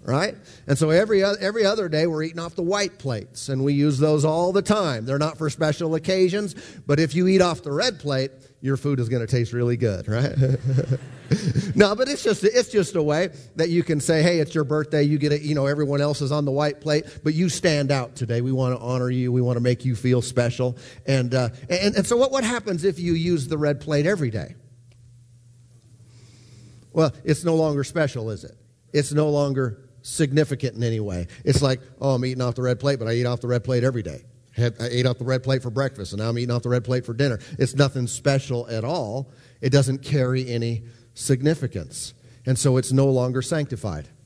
Right? 0.03 0.35
And 0.67 0.77
so 0.77 0.89
every, 0.89 1.23
every 1.23 1.65
other 1.65 1.89
day 1.89 2.07
we're 2.07 2.23
eating 2.23 2.39
off 2.39 2.55
the 2.55 2.63
white 2.63 2.97
plates, 2.97 3.49
and 3.49 3.63
we 3.63 3.73
use 3.73 3.97
those 3.97 4.23
all 4.23 4.53
the 4.53 4.61
time. 4.61 5.05
They're 5.05 5.17
not 5.17 5.37
for 5.37 5.49
special 5.49 5.95
occasions, 5.95 6.55
but 6.85 6.99
if 6.99 7.13
you 7.15 7.27
eat 7.27 7.41
off 7.41 7.61
the 7.61 7.73
red 7.73 7.99
plate, 7.99 8.31
your 8.61 8.77
food 8.77 8.99
is 8.99 9.09
going 9.09 9.25
to 9.25 9.31
taste 9.31 9.51
really 9.51 9.77
good, 9.77 10.07
right? 10.07 10.33
no, 11.75 11.95
but 11.95 12.07
it's 12.07 12.23
just 12.23 12.43
it's 12.43 12.69
just 12.69 12.95
a 12.95 13.03
way 13.03 13.29
that 13.55 13.69
you 13.69 13.83
can 13.83 13.99
say, 13.99 14.21
"Hey, 14.21 14.39
it's 14.39 14.53
your 14.53 14.63
birthday. 14.63 15.03
You 15.03 15.17
get 15.17 15.31
it. 15.31 15.41
You 15.41 15.55
know, 15.55 15.65
everyone 15.65 16.01
else 16.01 16.21
is 16.21 16.31
on 16.31 16.45
the 16.45 16.51
white 16.51 16.81
plate, 16.81 17.05
but 17.23 17.33
you 17.33 17.49
stand 17.49 17.91
out 17.91 18.15
today. 18.15 18.41
We 18.41 18.51
want 18.51 18.75
to 18.75 18.81
honor 18.81 19.09
you. 19.09 19.31
We 19.31 19.41
want 19.41 19.57
to 19.57 19.61
make 19.61 19.85
you 19.85 19.95
feel 19.95 20.21
special." 20.21 20.77
And 21.05 21.33
uh, 21.33 21.49
and 21.69 21.95
and 21.95 22.07
so, 22.07 22.17
what 22.17 22.31
what 22.31 22.43
happens 22.43 22.83
if 22.83 22.99
you 22.99 23.13
use 23.13 23.47
the 23.47 23.57
red 23.57 23.81
plate 23.81 24.05
every 24.05 24.29
day? 24.29 24.55
Well, 26.93 27.13
it's 27.23 27.43
no 27.43 27.55
longer 27.55 27.83
special, 27.83 28.31
is 28.31 28.43
it? 28.43 28.57
It's 28.91 29.13
no 29.13 29.29
longer 29.29 29.87
significant 30.01 30.75
in 30.75 30.83
any 30.83 30.99
way. 30.99 31.27
It's 31.43 31.61
like, 31.61 31.81
oh, 32.01 32.15
I'm 32.15 32.25
eating 32.25 32.41
off 32.41 32.55
the 32.55 32.63
red 32.63 32.79
plate, 32.79 32.97
but 32.97 33.07
I 33.07 33.13
eat 33.13 33.25
off 33.25 33.41
the 33.41 33.47
red 33.47 33.63
plate 33.63 33.83
every 33.83 34.01
day. 34.01 34.23
I 34.57 34.71
ate 34.79 35.05
off 35.05 35.19
the 35.19 35.25
red 35.25 35.43
plate 35.43 35.61
for 35.61 35.69
breakfast, 35.69 36.13
and 36.13 36.21
now 36.21 36.29
I'm 36.29 36.37
eating 36.39 36.49
off 36.49 36.63
the 36.63 36.69
red 36.69 36.83
plate 36.83 37.05
for 37.05 37.13
dinner. 37.13 37.39
It's 37.59 37.75
nothing 37.75 38.07
special 38.07 38.67
at 38.67 38.83
all. 38.83 39.29
It 39.61 39.69
doesn't 39.71 39.99
carry 39.99 40.49
any 40.49 40.83
significance. 41.17 42.13
And 42.45 42.57
so 42.57 42.77
it's 42.77 42.91
no 42.91 43.07
longer 43.07 43.41
sanctified. 43.41 44.07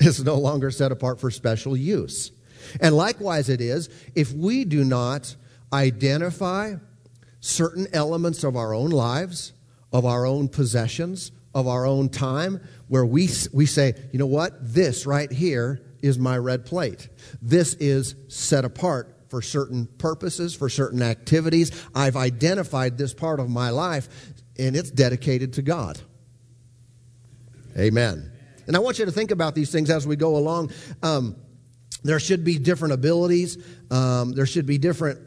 It's 0.00 0.20
no 0.20 0.36
longer 0.36 0.70
set 0.70 0.92
apart 0.92 1.18
for 1.18 1.28
special 1.28 1.76
use. 1.76 2.30
And 2.80 2.96
likewise, 2.96 3.48
it 3.48 3.60
is 3.60 3.88
if 4.14 4.32
we 4.32 4.64
do 4.64 4.84
not 4.84 5.34
identify 5.72 6.76
certain 7.40 7.88
elements 7.92 8.44
of 8.44 8.54
our 8.54 8.72
own 8.72 8.90
lives, 8.90 9.54
of 9.92 10.04
our 10.04 10.24
own 10.24 10.50
possessions, 10.50 11.32
of 11.52 11.66
our 11.66 11.84
own 11.84 12.10
time, 12.10 12.60
where 12.86 13.04
we, 13.04 13.28
we 13.52 13.66
say, 13.66 13.94
you 14.12 14.20
know 14.20 14.26
what, 14.26 14.52
this 14.72 15.04
right 15.04 15.32
here 15.32 15.80
is 16.00 16.16
my 16.16 16.38
red 16.38 16.64
plate. 16.64 17.08
This 17.42 17.74
is 17.74 18.14
set 18.28 18.64
apart 18.64 19.16
for 19.28 19.42
certain 19.42 19.86
purposes, 19.98 20.54
for 20.54 20.68
certain 20.68 21.02
activities. 21.02 21.72
I've 21.92 22.16
identified 22.16 22.98
this 22.98 23.14
part 23.14 23.40
of 23.40 23.50
my 23.50 23.70
life, 23.70 24.08
and 24.58 24.76
it's 24.76 24.90
dedicated 24.90 25.54
to 25.54 25.62
God. 25.62 26.00
Amen. 27.76 28.32
And 28.66 28.76
I 28.76 28.80
want 28.80 28.98
you 28.98 29.04
to 29.04 29.12
think 29.12 29.30
about 29.30 29.54
these 29.54 29.70
things 29.70 29.88
as 29.88 30.06
we 30.06 30.16
go 30.16 30.36
along. 30.36 30.72
Um, 31.02 31.36
there 32.04 32.20
should 32.20 32.44
be 32.44 32.58
different 32.58 32.94
abilities, 32.94 33.58
um, 33.90 34.32
there 34.32 34.46
should 34.46 34.66
be 34.66 34.78
different 34.78 35.20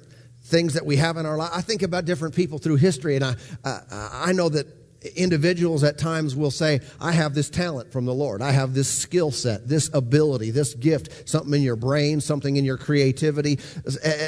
things 0.44 0.74
that 0.74 0.86
we 0.86 0.96
have 0.98 1.18
in 1.18 1.26
our 1.26 1.38
life. 1.38 1.52
I 1.54 1.62
think 1.62 1.82
about 1.82 2.06
different 2.06 2.36
people 2.36 2.58
through 2.58 2.78
history, 2.78 3.16
and 3.16 3.26
I, 3.26 3.36
uh, 3.64 3.80
I 3.92 4.32
know 4.32 4.50
that 4.50 4.68
individuals 5.16 5.84
at 5.84 5.98
times 5.98 6.36
will 6.36 6.52
say, 6.52 6.80
I 7.00 7.12
have 7.12 7.34
this 7.34 7.50
talent 7.50 7.92
from 7.92 8.06
the 8.06 8.14
Lord. 8.14 8.42
I 8.42 8.52
have 8.52 8.74
this 8.74 8.88
skill 8.88 9.32
set, 9.32 9.68
this 9.68 9.90
ability, 9.94 10.52
this 10.52 10.74
gift, 10.74 11.28
something 11.28 11.54
in 11.54 11.62
your 11.62 11.76
brain, 11.76 12.22
something 12.22 12.56
in 12.56 12.66
your 12.66 12.78
creativity, 12.78 13.60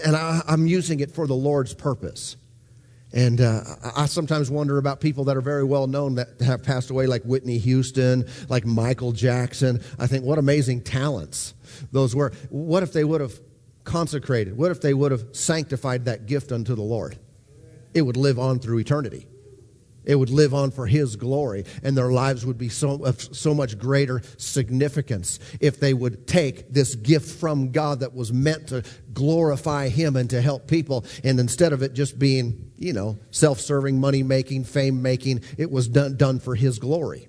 and 0.05 0.15
I, 0.15 0.41
am 0.47 0.65
using 0.65 0.99
it 0.99 1.11
for 1.11 1.27
the 1.27 1.35
Lord's 1.35 1.73
purpose. 1.73 2.37
And 3.13 3.41
uh, 3.41 3.61
I 3.95 4.07
sometimes 4.07 4.49
wonder 4.49 4.79
about 4.79 4.99
people 4.99 5.25
that 5.25 5.37
are 5.37 5.41
very 5.41 5.63
well 5.63 5.85
known 5.85 6.15
that 6.15 6.41
have 6.41 6.63
passed 6.63 6.89
away, 6.89 7.05
like 7.05 7.21
Whitney 7.23 7.59
Houston, 7.59 8.25
like 8.49 8.65
Michael 8.65 9.11
Jackson. 9.11 9.81
I 9.99 10.07
think 10.07 10.25
what 10.25 10.39
amazing 10.39 10.81
talents 10.81 11.53
those 11.91 12.15
were. 12.15 12.31
What 12.49 12.81
if 12.81 12.91
they 12.91 13.03
would 13.03 13.21
have 13.21 13.39
consecrated? 13.83 14.57
What 14.57 14.71
if 14.71 14.81
they 14.81 14.95
would 14.95 15.11
have 15.11 15.25
sanctified 15.31 16.05
that 16.05 16.25
gift 16.25 16.51
unto 16.51 16.73
the 16.73 16.81
Lord? 16.81 17.17
It 17.93 18.01
would 18.01 18.17
live 18.17 18.39
on 18.39 18.57
through 18.57 18.79
eternity. 18.79 19.27
It 20.05 20.15
would 20.15 20.29
live 20.29 20.53
on 20.53 20.71
for 20.71 20.85
His 20.85 21.15
glory, 21.15 21.65
and 21.83 21.97
their 21.97 22.11
lives 22.11 22.45
would 22.45 22.57
be 22.57 22.69
so, 22.69 23.03
of 23.03 23.21
so 23.21 23.53
much 23.53 23.77
greater 23.77 24.21
significance 24.37 25.39
if 25.59 25.79
they 25.79 25.93
would 25.93 26.27
take 26.27 26.71
this 26.71 26.95
gift 26.95 27.39
from 27.39 27.71
God 27.71 28.01
that 28.01 28.13
was 28.13 28.33
meant 28.33 28.67
to 28.67 28.83
glorify 29.13 29.89
Him 29.89 30.15
and 30.15 30.29
to 30.29 30.41
help 30.41 30.67
people. 30.67 31.05
And 31.23 31.39
instead 31.39 31.73
of 31.73 31.81
it 31.81 31.93
just 31.93 32.19
being, 32.19 32.71
you 32.77 32.93
know, 32.93 33.19
self 33.31 33.59
serving, 33.59 33.99
money 33.99 34.23
making, 34.23 34.65
fame 34.65 35.01
making, 35.01 35.41
it 35.57 35.71
was 35.71 35.87
done, 35.87 36.17
done 36.17 36.39
for 36.39 36.55
His 36.55 36.79
glory. 36.79 37.27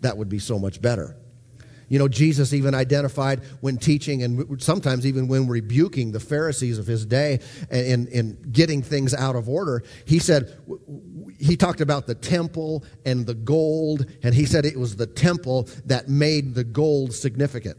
That 0.00 0.16
would 0.16 0.28
be 0.28 0.38
so 0.38 0.58
much 0.58 0.80
better. 0.80 1.16
You 1.88 1.98
know, 1.98 2.08
Jesus 2.08 2.52
even 2.52 2.74
identified 2.74 3.40
when 3.60 3.78
teaching 3.78 4.22
and 4.22 4.62
sometimes 4.62 5.06
even 5.06 5.28
when 5.28 5.48
rebuking 5.48 6.12
the 6.12 6.20
Pharisees 6.20 6.78
of 6.78 6.86
his 6.86 7.06
day 7.06 7.40
and 7.70 8.08
in 8.08 8.38
getting 8.52 8.82
things 8.82 9.14
out 9.14 9.36
of 9.36 9.48
order. 9.48 9.82
He 10.04 10.18
said, 10.18 10.56
he 11.38 11.56
talked 11.56 11.80
about 11.80 12.06
the 12.06 12.14
temple 12.14 12.84
and 13.06 13.26
the 13.26 13.34
gold, 13.34 14.06
and 14.22 14.34
he 14.34 14.44
said 14.44 14.64
it 14.64 14.76
was 14.76 14.96
the 14.96 15.06
temple 15.06 15.68
that 15.86 16.08
made 16.08 16.54
the 16.54 16.64
gold 16.64 17.14
significant. 17.14 17.78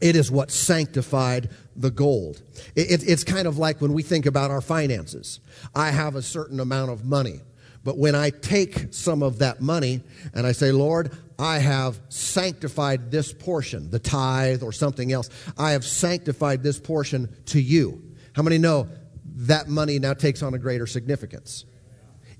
It 0.00 0.16
is 0.16 0.30
what 0.30 0.50
sanctified 0.50 1.50
the 1.76 1.90
gold. 1.90 2.42
It, 2.74 2.90
it, 2.90 3.08
it's 3.08 3.24
kind 3.24 3.46
of 3.46 3.58
like 3.58 3.80
when 3.80 3.92
we 3.92 4.02
think 4.02 4.26
about 4.26 4.50
our 4.50 4.62
finances. 4.62 5.40
I 5.74 5.90
have 5.90 6.16
a 6.16 6.22
certain 6.22 6.58
amount 6.58 6.90
of 6.90 7.04
money. 7.04 7.40
But 7.82 7.96
when 7.96 8.14
I 8.14 8.30
take 8.30 8.92
some 8.92 9.22
of 9.22 9.38
that 9.38 9.60
money 9.60 10.02
and 10.34 10.46
I 10.46 10.52
say, 10.52 10.70
Lord, 10.70 11.16
I 11.38 11.58
have 11.58 11.98
sanctified 12.10 13.10
this 13.10 13.32
portion, 13.32 13.90
the 13.90 13.98
tithe 13.98 14.62
or 14.62 14.72
something 14.72 15.12
else, 15.12 15.30
I 15.56 15.70
have 15.72 15.84
sanctified 15.84 16.62
this 16.62 16.78
portion 16.78 17.34
to 17.46 17.60
you. 17.60 18.02
How 18.34 18.42
many 18.42 18.58
know 18.58 18.88
that 19.24 19.68
money 19.68 19.98
now 19.98 20.12
takes 20.12 20.42
on 20.42 20.52
a 20.52 20.58
greater 20.58 20.86
significance? 20.86 21.64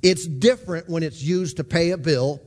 It's 0.02 0.26
different 0.26 0.88
when 0.88 1.02
it's 1.02 1.22
used 1.22 1.56
to 1.56 1.64
pay 1.64 1.90
a 1.90 1.98
bill 1.98 2.42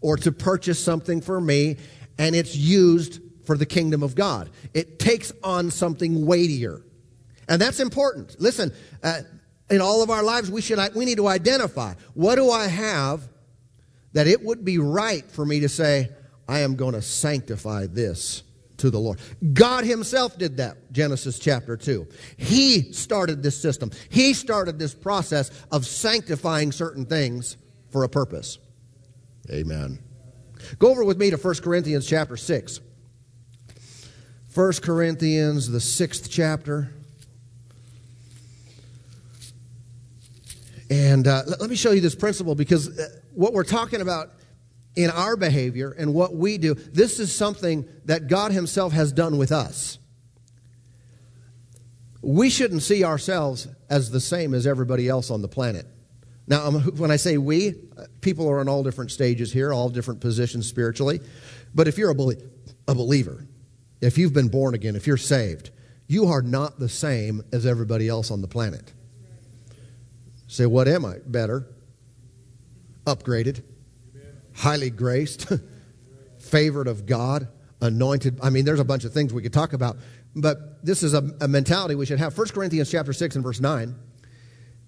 or 0.00 0.16
to 0.18 0.30
purchase 0.30 0.82
something 0.82 1.20
for 1.20 1.40
me, 1.40 1.76
and 2.18 2.36
it's 2.36 2.54
used 2.54 3.20
for 3.44 3.56
the 3.56 3.66
kingdom 3.66 4.02
of 4.02 4.14
God. 4.14 4.50
It 4.74 4.98
takes 4.98 5.32
on 5.42 5.70
something 5.70 6.26
weightier. 6.26 6.82
And 7.48 7.60
that's 7.60 7.80
important. 7.80 8.40
Listen, 8.40 8.72
uh, 9.02 9.22
in 9.70 9.80
all 9.80 10.02
of 10.02 10.10
our 10.10 10.22
lives, 10.22 10.50
we, 10.50 10.60
should, 10.60 10.78
we 10.94 11.04
need 11.04 11.18
to 11.18 11.28
identify 11.28 11.94
what 12.14 12.36
do 12.36 12.50
I 12.50 12.66
have 12.68 13.28
that 14.12 14.26
it 14.26 14.42
would 14.42 14.64
be 14.64 14.78
right 14.78 15.30
for 15.30 15.44
me 15.44 15.60
to 15.60 15.68
say, 15.68 16.10
I 16.48 16.60
am 16.60 16.76
going 16.76 16.94
to 16.94 17.02
sanctify 17.02 17.86
this 17.86 18.42
to 18.78 18.90
the 18.90 18.98
Lord. 18.98 19.20
God 19.52 19.84
Himself 19.84 20.38
did 20.38 20.56
that, 20.56 20.92
Genesis 20.92 21.38
chapter 21.38 21.76
2. 21.76 22.06
He 22.36 22.92
started 22.92 23.42
this 23.42 23.60
system, 23.60 23.90
He 24.08 24.32
started 24.32 24.78
this 24.78 24.94
process 24.94 25.50
of 25.70 25.86
sanctifying 25.86 26.72
certain 26.72 27.04
things 27.04 27.56
for 27.90 28.04
a 28.04 28.08
purpose. 28.08 28.58
Amen. 29.50 29.98
Go 30.78 30.90
over 30.90 31.04
with 31.04 31.18
me 31.18 31.30
to 31.30 31.36
1 31.36 31.54
Corinthians 31.56 32.06
chapter 32.06 32.36
6. 32.36 32.80
1 34.54 34.72
Corinthians, 34.82 35.70
the 35.70 35.80
sixth 35.80 36.28
chapter. 36.30 36.90
And 40.90 41.26
uh, 41.26 41.42
let, 41.46 41.60
let 41.60 41.70
me 41.70 41.76
show 41.76 41.92
you 41.92 42.00
this 42.00 42.14
principle 42.14 42.54
because 42.54 42.98
uh, 42.98 43.08
what 43.34 43.52
we're 43.52 43.64
talking 43.64 44.00
about 44.00 44.30
in 44.96 45.10
our 45.10 45.36
behavior 45.36 45.92
and 45.92 46.14
what 46.14 46.34
we 46.34 46.58
do, 46.58 46.74
this 46.74 47.20
is 47.20 47.34
something 47.34 47.88
that 48.06 48.26
God 48.26 48.52
Himself 48.52 48.92
has 48.92 49.12
done 49.12 49.38
with 49.38 49.52
us. 49.52 49.98
We 52.20 52.50
shouldn't 52.50 52.82
see 52.82 53.04
ourselves 53.04 53.68
as 53.88 54.10
the 54.10 54.20
same 54.20 54.54
as 54.54 54.66
everybody 54.66 55.08
else 55.08 55.30
on 55.30 55.40
the 55.40 55.48
planet. 55.48 55.86
Now, 56.48 56.70
when 56.70 57.10
I 57.10 57.16
say 57.16 57.36
we, 57.36 57.74
uh, 57.96 58.06
people 58.20 58.48
are 58.48 58.60
in 58.60 58.68
all 58.68 58.82
different 58.82 59.10
stages 59.10 59.52
here, 59.52 59.72
all 59.72 59.90
different 59.90 60.20
positions 60.20 60.66
spiritually. 60.66 61.20
But 61.74 61.86
if 61.88 61.98
you're 61.98 62.10
a, 62.10 62.14
belie- 62.14 62.42
a 62.88 62.94
believer, 62.94 63.46
if 64.00 64.16
you've 64.16 64.32
been 64.32 64.48
born 64.48 64.74
again, 64.74 64.96
if 64.96 65.06
you're 65.06 65.16
saved, 65.18 65.70
you 66.06 66.26
are 66.26 66.42
not 66.42 66.78
the 66.78 66.88
same 66.88 67.42
as 67.52 67.66
everybody 67.66 68.08
else 68.08 68.30
on 68.30 68.40
the 68.40 68.48
planet. 68.48 68.92
Say, 70.48 70.64
what 70.64 70.88
am 70.88 71.04
I? 71.04 71.18
Better, 71.26 71.66
upgraded, 73.04 73.62
highly 74.54 74.88
graced, 74.88 75.52
favored 76.38 76.88
of 76.88 77.04
God, 77.04 77.48
anointed. 77.82 78.40
I 78.42 78.48
mean, 78.48 78.64
there's 78.64 78.80
a 78.80 78.84
bunch 78.84 79.04
of 79.04 79.12
things 79.12 79.32
we 79.32 79.42
could 79.42 79.52
talk 79.52 79.74
about, 79.74 79.98
but 80.34 80.84
this 80.84 81.02
is 81.02 81.12
a, 81.12 81.30
a 81.42 81.46
mentality 81.46 81.94
we 81.94 82.06
should 82.06 82.18
have. 82.18 82.36
1 82.36 82.48
Corinthians 82.48 82.90
chapter 82.90 83.12
6 83.12 83.36
and 83.36 83.44
verse 83.44 83.60
9, 83.60 83.94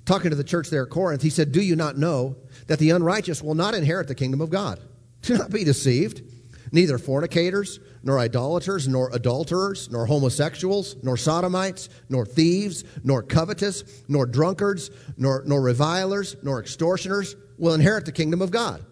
talking 0.06 0.30
to 0.30 0.36
the 0.36 0.42
church 0.42 0.70
there 0.70 0.84
at 0.84 0.90
Corinth, 0.90 1.20
he 1.20 1.30
said, 1.30 1.52
Do 1.52 1.60
you 1.60 1.76
not 1.76 1.98
know 1.98 2.36
that 2.66 2.78
the 2.78 2.90
unrighteous 2.90 3.42
will 3.42 3.54
not 3.54 3.74
inherit 3.74 4.08
the 4.08 4.14
kingdom 4.14 4.40
of 4.40 4.48
God? 4.48 4.80
Do 5.22 5.36
not 5.36 5.50
be 5.50 5.64
deceived. 5.64 6.22
Neither 6.72 6.98
fornicators, 6.98 7.80
nor 8.02 8.18
idolaters, 8.18 8.86
nor 8.86 9.10
adulterers, 9.12 9.90
nor 9.90 10.06
homosexuals, 10.06 10.96
nor 11.02 11.16
sodomites, 11.16 11.88
nor 12.08 12.24
thieves, 12.24 12.84
nor 13.02 13.22
covetous, 13.22 14.02
nor 14.08 14.26
drunkards, 14.26 14.90
nor, 15.16 15.42
nor 15.46 15.60
revilers, 15.60 16.36
nor 16.42 16.60
extortioners 16.60 17.34
will 17.58 17.74
inherit 17.74 18.06
the 18.06 18.12
kingdom 18.12 18.40
of 18.40 18.50
God. 18.50 18.84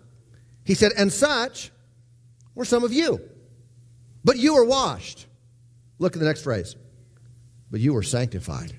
He 0.65 0.75
said, 0.75 0.93
And 0.97 1.13
such 1.13 1.71
were 2.55 2.65
some 2.65 2.83
of 2.83 2.93
you. 2.93 3.21
But 4.25 4.39
you 4.39 4.55
were 4.55 4.65
washed. 4.65 5.27
Look 5.99 6.15
at 6.15 6.19
the 6.19 6.27
next 6.27 6.43
phrase. 6.43 6.77
But 7.71 7.81
you 7.81 7.95
were 7.95 8.03
sanctified. 8.03 8.75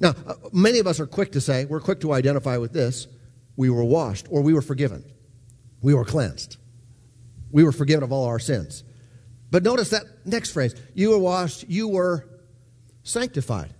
Now, 0.00 0.14
uh, 0.26 0.34
many 0.52 0.78
of 0.78 0.86
us 0.86 0.98
are 0.98 1.06
quick 1.06 1.32
to 1.32 1.40
say, 1.40 1.64
we're 1.64 1.80
quick 1.80 2.00
to 2.00 2.12
identify 2.12 2.56
with 2.56 2.72
this. 2.72 3.06
We 3.56 3.70
were 3.70 3.84
washed, 3.84 4.26
or 4.30 4.42
we 4.42 4.54
were 4.54 4.62
forgiven. 4.62 5.04
We 5.80 5.94
were 5.94 6.04
cleansed. 6.04 6.56
We 7.52 7.62
were 7.62 7.72
forgiven 7.72 8.02
of 8.02 8.10
all 8.10 8.24
our 8.24 8.38
sins. 8.40 8.82
But 9.50 9.62
notice 9.62 9.90
that 9.90 10.04
next 10.24 10.50
phrase 10.50 10.74
you 10.94 11.10
were 11.10 11.18
washed, 11.18 11.68
you 11.68 11.86
were 11.86 12.26
sanctified. 13.04 13.72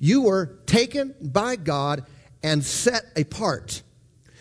You 0.00 0.22
were 0.22 0.58
taken 0.66 1.14
by 1.20 1.56
God 1.56 2.04
and 2.42 2.64
set 2.64 3.04
apart. 3.16 3.82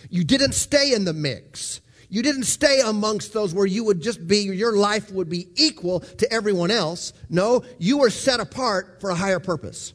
You 0.10 0.24
didn't 0.24 0.54
stay 0.54 0.94
in 0.94 1.04
the 1.06 1.14
mix. 1.14 1.82
You 2.10 2.24
didn't 2.24 2.44
stay 2.44 2.80
amongst 2.86 3.34
those 3.34 3.54
where 3.54 3.66
you 3.66 3.84
would 3.84 4.02
just 4.02 4.26
be, 4.26 4.38
your 4.38 4.78
life 4.78 5.12
would 5.12 5.30
be 5.30 5.50
equal 5.56 6.00
to 6.00 6.32
everyone 6.32 6.72
else. 6.72 7.12
No, 7.30 7.66
you 7.80 7.98
were 7.98 8.10
set 8.10 8.40
apart 8.40 9.02
for 9.02 9.10
a 9.10 9.16
higher 9.16 9.40
purpose. 9.40 9.94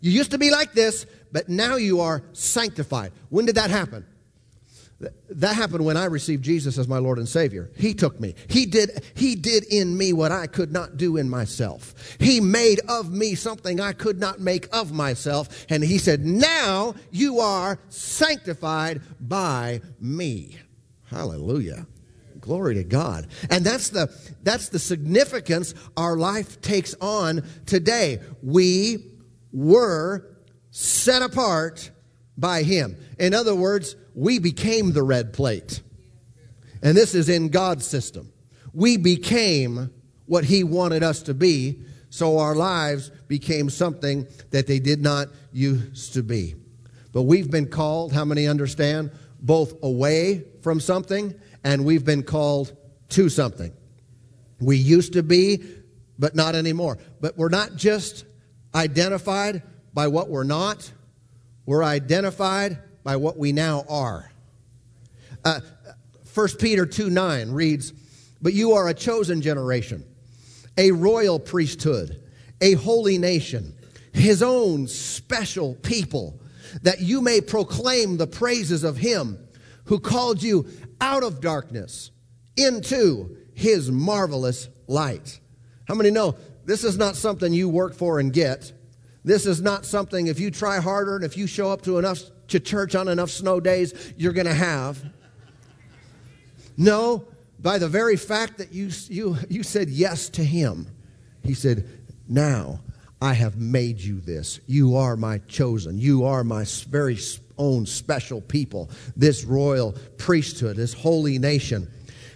You 0.00 0.10
used 0.10 0.32
to 0.32 0.38
be 0.38 0.50
like 0.50 0.72
this, 0.72 1.06
but 1.32 1.48
now 1.48 1.76
you 1.76 2.00
are 2.00 2.22
sanctified. 2.34 3.12
When 3.30 3.46
did 3.46 3.54
that 3.54 3.70
happen? 3.70 4.04
That 5.00 5.54
happened 5.54 5.84
when 5.84 5.96
I 5.96 6.06
received 6.06 6.44
Jesus 6.44 6.76
as 6.76 6.88
my 6.88 6.98
Lord 6.98 7.18
and 7.18 7.28
Savior. 7.28 7.70
He 7.76 7.94
took 7.94 8.18
me. 8.18 8.34
He 8.48 8.66
did, 8.66 9.04
he 9.14 9.36
did 9.36 9.64
in 9.64 9.96
me 9.96 10.12
what 10.12 10.32
I 10.32 10.48
could 10.48 10.72
not 10.72 10.96
do 10.96 11.16
in 11.16 11.30
myself. 11.30 12.16
He 12.18 12.40
made 12.40 12.80
of 12.88 13.12
me 13.12 13.36
something 13.36 13.80
I 13.80 13.92
could 13.92 14.18
not 14.18 14.40
make 14.40 14.68
of 14.74 14.90
myself. 14.90 15.66
And 15.68 15.84
he 15.84 15.98
said, 15.98 16.26
Now 16.26 16.96
you 17.12 17.38
are 17.38 17.78
sanctified 17.88 19.02
by 19.20 19.82
me. 20.00 20.58
Hallelujah. 21.04 21.86
Glory 22.40 22.74
to 22.74 22.84
God. 22.84 23.28
And 23.50 23.64
that's 23.64 23.90
the, 23.90 24.12
that's 24.42 24.68
the 24.70 24.80
significance 24.80 25.74
our 25.96 26.16
life 26.16 26.60
takes 26.60 26.94
on 27.00 27.46
today. 27.66 28.18
We 28.42 29.12
were 29.52 30.26
set 30.70 31.22
apart 31.22 31.90
by 32.38 32.62
Him. 32.62 32.96
In 33.18 33.34
other 33.34 33.54
words, 33.54 33.96
we 34.14 34.38
became 34.38 34.92
the 34.92 35.02
red 35.02 35.32
plate. 35.32 35.82
And 36.82 36.96
this 36.96 37.14
is 37.14 37.28
in 37.28 37.48
God's 37.48 37.86
system. 37.86 38.32
We 38.72 38.96
became 38.96 39.90
what 40.26 40.44
He 40.44 40.64
wanted 40.64 41.02
us 41.02 41.22
to 41.22 41.34
be, 41.34 41.80
so 42.10 42.38
our 42.38 42.54
lives 42.54 43.10
became 43.26 43.68
something 43.68 44.26
that 44.50 44.66
they 44.66 44.78
did 44.78 45.02
not 45.02 45.28
used 45.52 46.14
to 46.14 46.22
be. 46.22 46.54
But 47.12 47.22
we've 47.22 47.50
been 47.50 47.68
called, 47.68 48.12
how 48.12 48.24
many 48.24 48.46
understand? 48.46 49.10
Both 49.40 49.74
away 49.82 50.44
from 50.62 50.80
something 50.80 51.34
and 51.64 51.84
we've 51.84 52.04
been 52.04 52.22
called 52.22 52.76
to 53.10 53.28
something. 53.28 53.72
We 54.60 54.76
used 54.76 55.14
to 55.14 55.22
be, 55.22 55.62
but 56.18 56.34
not 56.34 56.54
anymore. 56.54 56.98
But 57.20 57.36
we're 57.36 57.48
not 57.48 57.76
just 57.76 58.24
identified 58.74 59.62
by 59.94 60.08
what 60.08 60.28
we're 60.28 60.44
not, 60.44 60.90
we're 61.68 61.84
identified 61.84 62.78
by 63.04 63.16
what 63.16 63.36
we 63.36 63.52
now 63.52 63.84
are. 63.90 64.32
Uh, 65.44 65.60
1 66.32 66.48
Peter 66.58 66.86
2 66.86 67.10
9 67.10 67.50
reads, 67.50 67.92
But 68.40 68.54
you 68.54 68.72
are 68.72 68.88
a 68.88 68.94
chosen 68.94 69.42
generation, 69.42 70.02
a 70.78 70.92
royal 70.92 71.38
priesthood, 71.38 72.22
a 72.62 72.72
holy 72.72 73.18
nation, 73.18 73.74
his 74.14 74.42
own 74.42 74.86
special 74.86 75.74
people, 75.74 76.40
that 76.84 77.02
you 77.02 77.20
may 77.20 77.42
proclaim 77.42 78.16
the 78.16 78.26
praises 78.26 78.82
of 78.82 78.96
him 78.96 79.38
who 79.84 80.00
called 80.00 80.42
you 80.42 80.66
out 81.02 81.22
of 81.22 81.42
darkness 81.42 82.10
into 82.56 83.36
his 83.52 83.90
marvelous 83.90 84.70
light. 84.86 85.38
How 85.86 85.94
many 85.96 86.12
know 86.12 86.34
this 86.64 86.82
is 86.82 86.96
not 86.96 87.14
something 87.14 87.52
you 87.52 87.68
work 87.68 87.92
for 87.92 88.20
and 88.20 88.32
get? 88.32 88.72
This 89.28 89.44
is 89.44 89.60
not 89.60 89.84
something, 89.84 90.28
if 90.28 90.40
you 90.40 90.50
try 90.50 90.80
harder 90.80 91.14
and 91.14 91.22
if 91.22 91.36
you 91.36 91.46
show 91.46 91.70
up 91.70 91.82
to 91.82 91.98
enough 91.98 92.22
to 92.46 92.58
church 92.58 92.94
on 92.94 93.08
enough 93.08 93.28
snow 93.28 93.60
days, 93.60 94.14
you're 94.16 94.32
going 94.32 94.46
to 94.46 94.54
have. 94.54 95.04
No, 96.78 97.28
by 97.58 97.76
the 97.76 97.88
very 97.88 98.16
fact 98.16 98.56
that 98.56 98.72
you, 98.72 98.88
you, 99.10 99.36
you 99.50 99.62
said 99.62 99.90
yes 99.90 100.30
to 100.30 100.42
him, 100.42 100.86
he 101.42 101.52
said, 101.52 101.86
Now 102.26 102.80
I 103.20 103.34
have 103.34 103.58
made 103.58 104.00
you 104.00 104.18
this. 104.18 104.60
You 104.66 104.96
are 104.96 105.14
my 105.14 105.38
chosen. 105.46 105.98
You 105.98 106.24
are 106.24 106.42
my 106.42 106.64
very 106.88 107.18
own 107.58 107.84
special 107.84 108.40
people, 108.40 108.88
this 109.14 109.44
royal 109.44 109.94
priesthood, 110.16 110.76
this 110.76 110.94
holy 110.94 111.38
nation. 111.38 111.86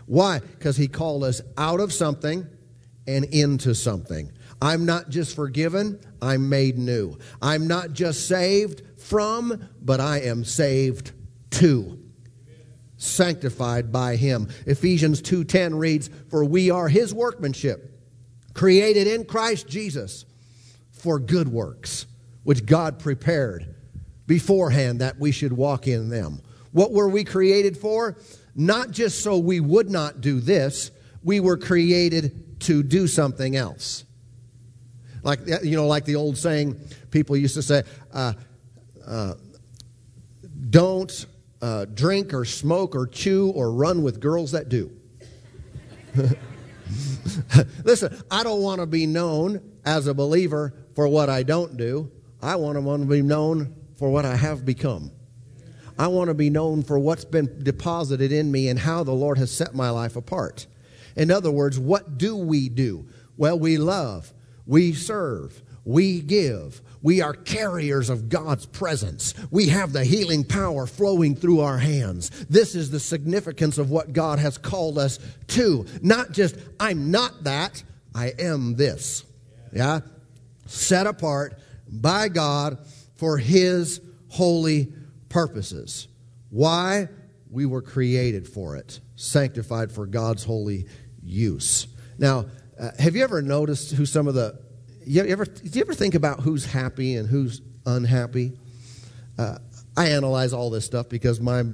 Why? 0.05 0.41
Because 0.41 0.77
he 0.77 0.89
called 0.89 1.25
us 1.25 1.41
out 1.57 1.81
of 1.81 1.91
something 1.91 2.47
and 3.07 3.25
into 3.25 3.75
something. 3.75 4.31
I'm 4.63 4.87
not 4.87 5.11
just 5.11 5.35
forgiven, 5.35 5.99
I'm 6.23 6.49
made 6.49 6.79
new. 6.79 7.19
I'm 7.43 7.67
not 7.67 7.95
just 7.95 8.29
saved 8.29 8.83
from, 8.97 9.69
but 9.83 9.99
I 9.99 10.21
am 10.21 10.45
saved 10.45 11.11
to. 11.51 11.99
Sanctified 12.97 13.91
by 13.91 14.15
him. 14.15 14.47
Ephesians 14.65 15.21
2:10 15.21 15.75
reads, 15.75 16.11
"For 16.29 16.45
we 16.45 16.71
are 16.71 16.89
his 16.89 17.13
workmanship, 17.13 18.01
created 18.55 19.09
in 19.09 19.25
Christ 19.25 19.67
Jesus 19.67 20.27
for 20.93 21.19
good 21.19 21.49
works, 21.49 22.07
which 22.45 22.65
God 22.65 23.01
prepared 23.01 23.67
beforehand 24.29 25.01
that 25.01 25.19
we 25.19 25.33
should 25.33 25.55
walk 25.55 25.89
in 25.89 26.09
them." 26.09 26.41
What 26.71 26.93
were 26.93 27.09
we 27.09 27.25
created 27.25 27.77
for? 27.77 28.17
Not 28.55 28.93
just 28.93 29.19
so 29.19 29.39
we 29.39 29.59
would 29.59 29.91
not 29.91 30.21
do 30.21 30.39
this, 30.39 30.93
we 31.25 31.41
were 31.41 31.57
created 31.57 32.61
to 32.61 32.85
do 32.85 33.09
something 33.09 33.57
else. 33.57 34.05
Like, 35.23 35.41
you 35.63 35.77
know, 35.77 35.87
like 35.87 36.05
the 36.05 36.17
old 36.17 36.37
saying 36.37 36.81
people 37.11 37.37
used 37.37 37.55
to 37.55 37.63
say, 37.63 37.83
uh, 38.13 38.33
uh, 39.07 39.35
don't 40.71 41.27
uh, 41.61 41.85
drink 41.87 42.35
or 42.35 42.45
smoke 42.45 42.95
or 42.95 43.07
chew 43.07 43.51
or 43.51 43.73
run 43.73 44.03
with 44.03 44.21
girls 44.21 44.53
that 44.53 44.69
do. 44.69 44.91
Listen, 47.85 48.23
I 48.31 48.43
don't 48.43 48.63
want 48.63 48.81
to 48.81 48.87
be 48.87 49.07
known 49.07 49.61
as 49.85 50.07
a 50.07 50.15
believer 50.15 50.75
for 50.95 51.09
what 51.09 51.31
I 51.31 51.43
don't 51.43 51.77
do. 51.77 52.11
I 52.43 52.57
want 52.57 52.77
to 52.77 53.07
be 53.07 53.23
known 53.23 53.75
for 53.97 54.11
what 54.11 54.25
I 54.25 54.35
have 54.35 54.65
become. 54.65 55.13
I 55.99 56.09
want 56.09 56.29
to 56.29 56.35
be 56.35 56.51
known 56.51 56.83
for 56.83 56.99
what's 56.99 57.25
been 57.25 57.63
deposited 57.63 58.33
in 58.33 58.51
me 58.51 58.69
and 58.69 58.79
how 58.79 59.05
the 59.05 59.13
Lord 59.13 59.39
has 59.39 59.53
set 59.53 59.75
my 59.75 59.91
life 59.91 60.17
apart. 60.17 60.67
In 61.17 61.31
other 61.31 61.51
words, 61.51 61.79
what 61.79 62.19
do 62.19 62.37
we 62.37 62.69
do? 62.69 63.07
Well, 63.37 63.59
we 63.59 63.79
love, 63.79 64.33
we 64.67 64.93
serve, 64.93 65.63
we 65.85 66.21
give. 66.21 66.81
We 67.03 67.21
are 67.21 67.35
carriers 67.35 68.11
of 68.11 68.29
God's 68.29 68.65
presence. 68.65 69.35
We 69.51 69.69
have 69.69 69.93
the 69.93 70.05
healing 70.05 70.45
power 70.45 70.87
flowing 70.87 71.35
through 71.35 71.61
our 71.61 71.79
hands. 71.79 72.31
This 72.49 72.77
is 72.77 72.91
the 72.91 73.01
significance 73.01 73.77
of 73.79 73.91
what 73.91 74.13
God 74.13 74.39
has 74.39 74.57
called 74.57 74.99
us 74.99 75.19
to. 75.49 75.85
Not 76.01 76.31
just, 76.31 76.57
I'm 76.79 77.11
not 77.11 77.43
that, 77.43 77.83
I 78.15 78.33
am 78.39 78.77
this. 78.77 79.25
Yeah? 79.73 80.01
Set 80.67 81.09
apart 81.09 81.59
by 81.89 82.29
God 82.29 82.79
for 83.17 83.37
His 83.37 84.01
holy 84.29 84.93
purposes. 85.29 86.07
Why? 86.51 87.09
We 87.51 87.67
were 87.67 87.83
created 87.83 88.49
for 88.49 88.77
it, 88.77 89.01
sanctified 89.17 89.91
for 89.91 90.07
God's 90.07 90.45
holy 90.45 90.87
use. 91.23 91.89
Now, 92.17 92.47
uh, 92.83 92.91
have 92.99 93.15
you 93.15 93.23
ever 93.23 93.41
noticed 93.41 93.93
who 93.93 94.05
some 94.05 94.27
of 94.27 94.35
the 94.35 94.59
you 95.07 95.25
ever, 95.25 95.45
do 95.45 95.79
you 95.79 95.81
ever 95.81 95.95
think 95.95 96.15
about 96.15 96.41
who's 96.41 96.65
happy 96.65 97.17
and 97.17 97.29
who's 97.29 97.61
unhappy? 97.87 98.53
Uh, 99.39 99.59
I 99.97 100.09
analyze 100.09 100.53
all 100.53 100.71
this 100.71 100.85
stuff 100.85 101.09
because 101.09 101.41
my 101.41 101.65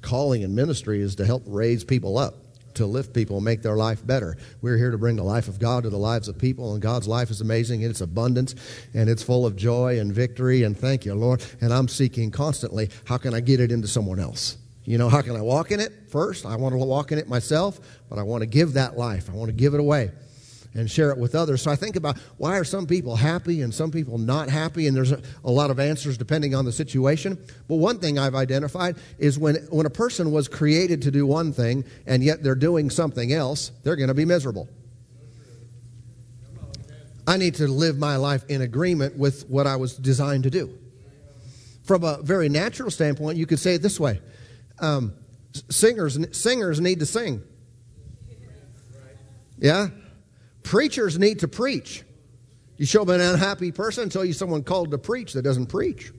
calling 0.00 0.44
and 0.44 0.54
ministry 0.54 1.00
is 1.00 1.16
to 1.16 1.26
help 1.26 1.42
raise 1.46 1.84
people 1.84 2.18
up, 2.18 2.34
to 2.74 2.86
lift 2.86 3.12
people 3.12 3.36
and 3.36 3.44
make 3.44 3.62
their 3.62 3.76
life 3.76 4.06
better. 4.06 4.36
We're 4.62 4.76
here 4.76 4.90
to 4.90 4.98
bring 4.98 5.16
the 5.16 5.22
life 5.24 5.48
of 5.48 5.58
God 5.58 5.82
to 5.84 5.90
the 5.90 5.98
lives 5.98 6.28
of 6.28 6.38
people, 6.38 6.72
and 6.72 6.82
God's 6.82 7.08
life 7.08 7.30
is 7.30 7.40
amazing 7.40 7.82
in 7.82 7.90
its 7.90 8.00
abundance, 8.00 8.54
and 8.94 9.08
it's 9.08 9.22
full 9.22 9.44
of 9.44 9.56
joy 9.56 9.98
and 10.00 10.12
victory, 10.12 10.62
and 10.62 10.76
thank 10.76 11.04
you, 11.04 11.14
Lord. 11.14 11.44
And 11.60 11.72
I'm 11.72 11.88
seeking 11.88 12.30
constantly, 12.30 12.90
how 13.04 13.18
can 13.18 13.34
I 13.34 13.40
get 13.40 13.60
it 13.60 13.70
into 13.70 13.88
someone 13.88 14.18
else? 14.18 14.56
You 14.84 14.96
know, 14.96 15.10
how 15.10 15.20
can 15.20 15.36
I 15.36 15.42
walk 15.42 15.70
in 15.70 15.80
it 15.80 15.92
first? 16.08 16.46
I 16.46 16.56
want 16.56 16.72
to 16.72 16.78
walk 16.78 17.12
in 17.12 17.18
it 17.18 17.28
myself, 17.28 17.78
but 18.08 18.18
I 18.18 18.22
want 18.22 18.42
to 18.42 18.46
give 18.46 18.74
that 18.74 18.96
life. 18.96 19.28
I 19.28 19.34
want 19.34 19.50
to 19.50 19.54
give 19.54 19.74
it 19.74 19.80
away 19.80 20.10
and 20.78 20.90
share 20.90 21.10
it 21.10 21.18
with 21.18 21.34
others. 21.34 21.62
So 21.62 21.70
I 21.70 21.76
think 21.76 21.96
about 21.96 22.18
why 22.36 22.56
are 22.56 22.64
some 22.64 22.86
people 22.86 23.16
happy 23.16 23.62
and 23.62 23.74
some 23.74 23.90
people 23.90 24.16
not 24.16 24.48
happy, 24.48 24.86
and 24.86 24.96
there's 24.96 25.12
a, 25.12 25.20
a, 25.44 25.50
lot 25.50 25.70
of 25.70 25.80
answers 25.80 26.16
depending 26.16 26.54
on 26.54 26.64
the 26.64 26.72
situation. 26.72 27.36
But 27.66 27.76
one 27.76 27.98
thing 27.98 28.18
I've 28.18 28.34
identified 28.34 28.96
is 29.18 29.38
when, 29.38 29.56
when 29.70 29.86
a 29.86 29.90
person 29.90 30.30
was 30.30 30.46
created 30.46 31.02
to 31.02 31.10
do 31.10 31.26
one 31.26 31.52
thing 31.52 31.84
and 32.06 32.22
yet 32.22 32.42
they're 32.42 32.54
doing 32.54 32.90
something 32.90 33.32
else, 33.32 33.72
they're 33.82 33.96
going 33.96 34.08
to 34.08 34.14
be 34.14 34.24
miserable. 34.24 34.68
I 37.26 37.36
need 37.36 37.56
to 37.56 37.68
live 37.68 37.98
my 37.98 38.16
life 38.16 38.44
in 38.48 38.62
agreement 38.62 39.18
with 39.18 39.48
what 39.50 39.66
I 39.66 39.76
was 39.76 39.96
designed 39.96 40.44
to 40.44 40.50
do. 40.50 40.78
From 41.82 42.04
a 42.04 42.22
very 42.22 42.48
natural 42.48 42.90
standpoint, 42.90 43.36
you 43.36 43.46
could 43.46 43.58
say 43.58 43.74
it 43.74 43.82
this 43.82 43.98
way 43.98 44.20
um, 44.78 45.12
singers, 45.70 46.18
singers 46.36 46.80
need 46.80 47.00
to 47.00 47.06
sing. 47.06 47.42
Yeah? 49.58 49.88
Preachers 50.68 51.18
need 51.18 51.38
to 51.38 51.48
preach. 51.48 52.04
You 52.76 52.84
show 52.84 53.02
them 53.02 53.18
an 53.18 53.26
unhappy 53.26 53.72
person 53.72 54.02
until 54.02 54.22
you 54.22 54.34
someone 54.34 54.62
called 54.62 54.90
to 54.90 54.98
preach 54.98 55.32
that 55.32 55.42
doesn't 55.42 55.66
preach. 55.66 56.12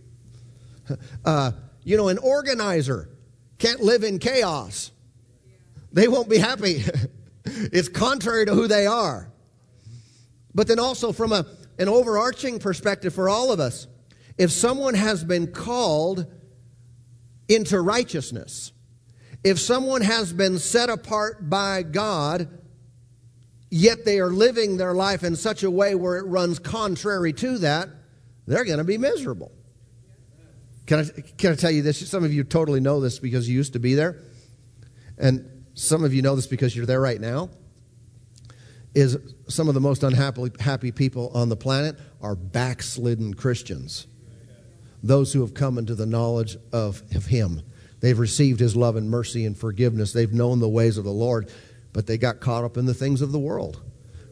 Uh, 1.23 1.51
you 1.83 1.95
know, 1.95 2.07
an 2.07 2.17
organizer 2.17 3.09
can't 3.59 3.79
live 3.79 4.03
in 4.03 4.17
chaos. 4.17 4.89
They 5.93 6.07
won't 6.07 6.27
be 6.27 6.39
happy. 6.39 6.83
it's 7.45 7.87
contrary 7.87 8.47
to 8.47 8.55
who 8.55 8.67
they 8.67 8.87
are. 8.87 9.31
But 10.55 10.67
then 10.67 10.79
also 10.79 11.11
from 11.11 11.31
a, 11.31 11.45
an 11.77 11.87
overarching 11.87 12.57
perspective 12.57 13.13
for 13.13 13.29
all 13.29 13.51
of 13.51 13.59
us, 13.59 13.85
if 14.39 14.49
someone 14.49 14.95
has 14.95 15.23
been 15.23 15.51
called 15.51 16.25
into 17.47 17.79
righteousness, 17.79 18.71
if 19.43 19.59
someone 19.59 20.01
has 20.01 20.33
been 20.33 20.57
set 20.57 20.89
apart 20.89 21.51
by 21.51 21.83
God 21.83 22.58
yet 23.69 24.05
they 24.05 24.19
are 24.19 24.29
living 24.29 24.77
their 24.77 24.93
life 24.93 25.23
in 25.23 25.35
such 25.35 25.63
a 25.63 25.71
way 25.71 25.95
where 25.95 26.17
it 26.17 26.25
runs 26.25 26.59
contrary 26.59 27.33
to 27.33 27.57
that, 27.59 27.89
they're 28.47 28.65
going 28.65 28.79
to 28.79 28.83
be 28.83 28.97
miserable. 28.97 29.51
Can 30.87 30.99
I, 30.99 31.21
can 31.37 31.51
I 31.51 31.55
tell 31.55 31.69
you 31.69 31.83
this? 31.83 32.09
Some 32.09 32.23
of 32.23 32.33
you 32.33 32.43
totally 32.43 32.79
know 32.79 32.99
this 32.99 33.19
because 33.19 33.47
you 33.47 33.55
used 33.55 33.73
to 33.73 33.79
be 33.79 33.93
there. 33.93 34.17
And 35.19 35.65
some 35.75 36.03
of 36.03 36.13
you 36.13 36.23
know 36.23 36.35
this 36.35 36.47
because 36.47 36.75
you're 36.75 36.87
there 36.87 36.99
right 36.99 37.21
now. 37.21 37.49
Is 38.95 39.17
some 39.47 39.67
of 39.67 39.75
the 39.75 39.79
most 39.79 40.01
unhappy 40.01 40.51
happy 40.59 40.91
people 40.91 41.29
on 41.35 41.49
the 41.49 41.55
planet 41.55 41.99
are 42.23 42.35
backslidden 42.35 43.35
Christians. 43.35 44.07
Those 45.03 45.31
who 45.31 45.41
have 45.41 45.53
come 45.53 45.77
into 45.77 45.93
the 45.93 46.07
knowledge 46.07 46.57
of, 46.73 47.03
of 47.13 47.27
Him. 47.27 47.61
They've 47.99 48.17
received 48.17 48.59
His 48.59 48.75
love 48.75 48.95
and 48.95 49.11
mercy 49.11 49.45
and 49.45 49.55
forgiveness. 49.55 50.11
They've 50.11 50.33
known 50.33 50.59
the 50.59 50.67
ways 50.67 50.97
of 50.97 51.03
the 51.03 51.11
Lord 51.11 51.51
but 51.93 52.07
they 52.07 52.17
got 52.17 52.39
caught 52.39 52.63
up 52.63 52.77
in 52.77 52.85
the 52.85 52.93
things 52.93 53.21
of 53.21 53.31
the 53.31 53.39
world, 53.39 53.81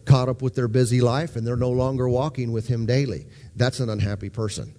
caught 0.06 0.30
up 0.30 0.42
with 0.42 0.56
their 0.56 0.68
busy 0.68 1.02
life, 1.02 1.36
and 1.36 1.46
they're 1.46 1.56
no 1.56 1.72
longer 1.72 2.08
walking 2.08 2.52
with 2.52 2.68
Him 2.68 2.86
daily. 2.86 3.28
That's 3.56 3.80
an 3.80 3.90
unhappy 3.90 4.30
person. 4.30 4.76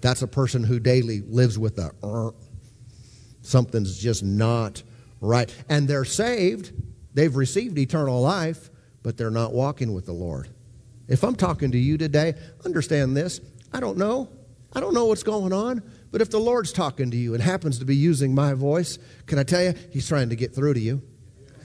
That's 0.00 0.22
a 0.22 0.28
person 0.28 0.64
who 0.64 0.80
daily 0.80 1.20
lives 1.20 1.58
with 1.58 1.76
the 1.76 1.92
uh, 2.02 2.30
something's 3.42 3.98
just 3.98 4.22
not 4.22 4.82
right. 5.20 5.54
And 5.68 5.86
they're 5.86 6.04
saved, 6.04 6.72
they've 7.14 7.34
received 7.34 7.78
eternal 7.78 8.20
life, 8.20 8.70
but 9.02 9.16
they're 9.16 9.30
not 9.30 9.52
walking 9.52 9.92
with 9.92 10.06
the 10.06 10.12
Lord. 10.12 10.48
If 11.08 11.24
I'm 11.24 11.34
talking 11.34 11.72
to 11.72 11.78
you 11.78 11.98
today, 11.98 12.34
understand 12.64 13.16
this. 13.16 13.40
I 13.72 13.80
don't 13.80 13.98
know. 13.98 14.28
I 14.72 14.80
don't 14.80 14.94
know 14.94 15.06
what's 15.06 15.22
going 15.22 15.52
on. 15.52 15.82
But 16.10 16.20
if 16.20 16.30
the 16.30 16.38
Lord's 16.38 16.72
talking 16.72 17.10
to 17.10 17.16
you 17.16 17.34
and 17.34 17.42
happens 17.42 17.78
to 17.80 17.84
be 17.84 17.96
using 17.96 18.34
my 18.34 18.54
voice, 18.54 18.98
can 19.26 19.38
I 19.38 19.42
tell 19.42 19.62
you, 19.62 19.74
He's 19.90 20.06
trying 20.06 20.28
to 20.30 20.36
get 20.36 20.54
through 20.54 20.74
to 20.74 20.80
you 20.80 21.02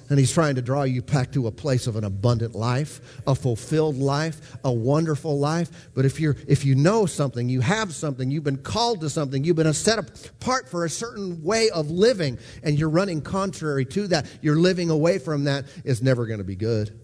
and 0.09 0.17
He's 0.17 0.31
trying 0.31 0.55
to 0.55 0.61
draw 0.61 0.83
you 0.83 1.01
back 1.01 1.31
to 1.33 1.47
a 1.47 1.51
place 1.51 1.87
of 1.87 1.95
an 1.95 2.03
abundant 2.03 2.55
life, 2.55 3.21
a 3.25 3.35
fulfilled 3.35 3.97
life, 3.97 4.57
a 4.63 4.71
wonderful 4.71 5.37
life. 5.37 5.89
But 5.93 6.05
if, 6.05 6.19
you're, 6.19 6.37
if 6.47 6.65
you 6.65 6.75
know 6.75 7.05
something, 7.05 7.49
you 7.49 7.61
have 7.61 7.93
something, 7.93 8.31
you've 8.31 8.43
been 8.43 8.57
called 8.57 9.01
to 9.01 9.09
something, 9.09 9.43
you've 9.43 9.55
been 9.55 9.71
set 9.73 9.99
apart 9.99 10.69
for 10.69 10.85
a 10.85 10.89
certain 10.89 11.43
way 11.43 11.69
of 11.69 11.89
living, 11.89 12.37
and 12.63 12.79
you're 12.79 12.89
running 12.89 13.21
contrary 13.21 13.85
to 13.85 14.07
that, 14.07 14.25
you're 14.41 14.57
living 14.57 14.89
away 14.89 15.19
from 15.19 15.45
that, 15.45 15.65
it's 15.83 16.01
never 16.01 16.25
going 16.25 16.39
to 16.39 16.45
be 16.45 16.55
good. 16.55 16.97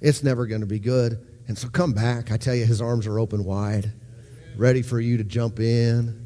It's 0.00 0.22
never 0.22 0.46
going 0.46 0.60
to 0.60 0.66
be 0.66 0.78
good. 0.78 1.26
And 1.48 1.56
so 1.58 1.68
come 1.68 1.92
back. 1.92 2.30
I 2.30 2.36
tell 2.36 2.54
you, 2.54 2.64
His 2.64 2.80
arms 2.80 3.06
are 3.06 3.18
open 3.18 3.44
wide, 3.44 3.92
ready 4.56 4.82
for 4.82 5.00
you 5.00 5.16
to 5.16 5.24
jump 5.24 5.60
in. 5.60 6.20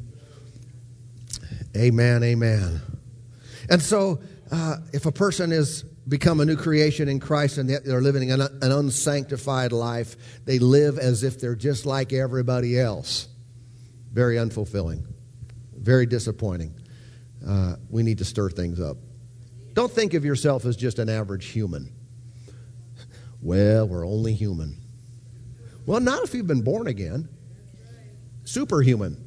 Amen, 1.75 2.23
amen. 2.23 2.81
And 3.69 3.81
so 3.81 4.19
uh, 4.51 4.77
if 4.93 5.05
a 5.05 5.11
person 5.11 5.51
has 5.51 5.83
become 6.07 6.39
a 6.39 6.45
new 6.45 6.55
creation 6.55 7.07
in 7.07 7.19
Christ 7.19 7.57
and 7.57 7.69
they're 7.69 8.01
living 8.01 8.31
an, 8.31 8.41
an 8.41 8.71
unsanctified 8.71 9.71
life, 9.71 10.15
they 10.45 10.59
live 10.59 10.97
as 10.97 11.23
if 11.23 11.39
they're 11.39 11.55
just 11.55 11.85
like 11.85 12.13
everybody 12.13 12.79
else. 12.79 13.27
Very 14.11 14.37
unfulfilling, 14.37 15.05
very 15.77 16.07
disappointing. 16.07 16.73
Uh, 17.47 17.75
we 17.89 18.01
need 18.01 18.17
to 18.17 18.25
stir 18.25 18.49
things 18.49 18.79
up. 18.79 18.97
Don't 19.73 19.91
think 19.91 20.15
of 20.15 20.25
yourself 20.25 20.65
as 20.65 20.75
just 20.75 20.97
an 20.99 21.09
average 21.09 21.45
human. 21.45 21.93
Well, 23.41 23.87
we're 23.87 24.05
only 24.05 24.33
human. 24.33 24.77
Well, 25.85 25.99
not 25.99 26.23
if 26.23 26.33
you've 26.33 26.47
been 26.47 26.63
born 26.63 26.87
again. 26.87 27.29
Superhuman. 28.43 29.25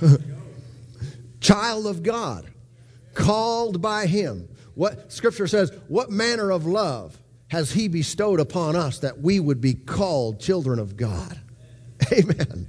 Child 1.40 1.86
of 1.86 2.02
God 2.02 2.53
called 3.14 3.80
by 3.80 4.06
him. 4.06 4.48
What 4.74 5.12
Scripture 5.12 5.46
says, 5.46 5.70
what 5.88 6.10
manner 6.10 6.50
of 6.50 6.66
love 6.66 7.16
has 7.54 7.72
He 7.72 7.88
bestowed 7.88 8.40
upon 8.40 8.74
us 8.74 8.98
that 8.98 9.20
we 9.20 9.38
would 9.38 9.60
be 9.60 9.74
called 9.74 10.40
children 10.40 10.80
of 10.80 10.96
God. 10.96 11.40
Amen. 12.12 12.66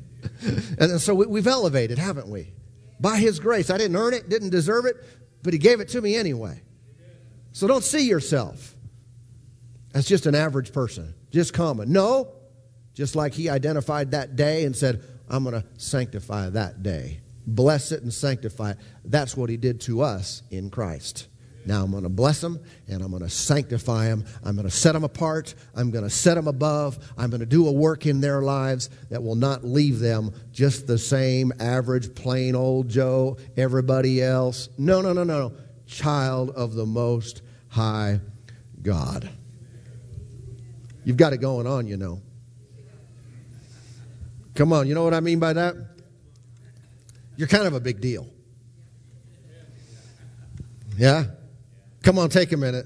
And 0.80 1.02
so 1.02 1.16
we've 1.16 1.48
elevated, 1.48 1.98
haven't 1.98 2.28
we? 2.28 2.54
By 3.00 3.18
His 3.18 3.40
grace. 3.40 3.72
I 3.72 3.80
didn't 3.80 3.96
earn 3.96 4.14
it, 4.14 4.30
didn't 4.30 4.52
deserve 4.52 4.86
it, 4.86 4.98
but 5.42 5.54
He 5.54 5.60
gave 5.60 5.80
it 5.80 5.90
to 5.90 6.02
me 6.02 6.16
anyway. 6.16 6.62
So 7.52 7.68
don't 7.68 7.84
see 7.84 8.08
yourself 8.08 8.76
as 9.96 10.06
just 10.06 10.28
an 10.28 10.36
average 10.36 10.72
person, 10.72 11.16
just 11.32 11.54
common. 11.54 11.92
No, 11.92 12.34
just 12.94 13.16
like 13.16 13.34
He 13.34 13.50
identified 13.50 14.12
that 14.12 14.36
day 14.36 14.66
and 14.66 14.76
said, 14.76 15.02
I'm 15.28 15.44
going 15.44 15.60
to 15.60 15.68
sanctify 15.78 16.50
that 16.52 16.84
day. 16.84 17.22
Bless 17.48 17.92
it 17.92 18.02
and 18.02 18.14
sanctify 18.14 18.72
it. 18.72 18.78
That's 19.04 19.38
what 19.38 19.50
He 19.50 19.58
did 19.58 19.82
to 19.82 20.02
us 20.02 20.42
in 20.50 20.70
Christ. 20.70 21.28
Now 21.66 21.84
I'm 21.84 21.92
going 21.92 22.04
to 22.04 22.10
bless 22.10 22.42
them 22.42 22.60
and 22.88 23.02
I'm 23.02 23.10
going 23.10 23.24
to 23.24 23.30
sanctify 23.30 24.06
them. 24.06 24.26
I'm 24.44 24.56
going 24.56 24.68
to 24.68 24.72
set 24.72 24.94
them 24.94 25.04
apart. 25.04 25.56
I'm 25.74 25.90
going 25.90 26.04
to 26.04 26.10
set 26.10 26.36
them 26.36 26.48
above. 26.48 27.00
I'm 27.18 27.32
going 27.32 27.40
to 27.40 27.46
do 27.46 27.68
a 27.68 27.72
work 27.72 28.06
in 28.06 28.22
their 28.22 28.42
lives 28.42 28.90
that 29.10 29.24
will 29.24 29.36
not 29.36 29.64
leave 29.64 30.00
them 30.00 30.32
just 30.52 30.86
the 30.86 30.98
same 30.98 31.52
average, 31.60 32.14
plain 32.14 32.56
old 32.56 32.88
Joe, 32.88 33.38
everybody 33.58 34.22
else. 34.22 34.70
No, 34.78 35.02
no, 35.02 35.12
no, 35.12 35.24
no. 35.24 35.54
Child 35.88 36.52
of 36.52 36.76
the 36.76 36.86
Most 36.86 37.42
High 37.70 38.20
God. 38.82 39.30
You've 41.04 41.18
got 41.18 41.34
it 41.34 41.38
going 41.38 41.68
on, 41.68 41.88
you 41.88 41.98
know. 41.98 42.22
Come 44.54 44.72
on, 44.72 44.88
you 44.88 44.94
know 44.94 45.04
what 45.04 45.14
I 45.14 45.20
mean 45.20 45.40
by 45.40 45.54
that? 45.54 45.76
You're 47.38 47.48
kind 47.48 47.66
of 47.66 47.74
a 47.74 47.80
big 47.80 48.02
deal. 48.02 48.28
Yeah? 50.98 51.26
Come 52.04 52.18
on, 52.20 52.30
take 52.30 52.52
a 52.52 52.58
minute. 52.58 52.86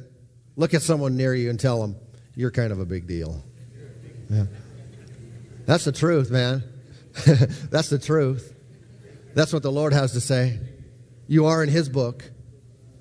Look 0.56 0.74
at 0.74 0.82
someone 0.82 1.16
near 1.16 1.34
you 1.34 1.50
and 1.50 1.60
tell 1.60 1.82
them, 1.82 1.96
you're 2.36 2.52
kind 2.52 2.72
of 2.72 2.80
a 2.80 2.86
big 2.86 3.08
deal. 3.08 3.44
Yeah. 4.30 4.46
That's 5.66 5.86
the 5.86 5.92
truth, 5.92 6.32
man. 6.32 6.64
That's 7.70 7.90
the 7.90 8.00
truth. 8.00 8.56
That's 9.36 9.54
what 9.54 9.64
the 9.64 9.72
Lord 9.72 9.94
has 9.94 10.14
to 10.14 10.22
say. 10.22 10.60
You 11.28 11.46
are 11.46 11.62
in 11.64 11.70
His 11.70 11.90
book. 11.90 12.30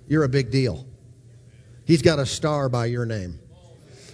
You're 0.06 0.24
a 0.24 0.28
big 0.28 0.50
deal. 0.50 0.87
He's 1.84 2.02
got 2.02 2.18
a 2.18 2.26
star 2.26 2.68
by 2.68 2.87
your 2.87 3.06
name. 3.06 3.38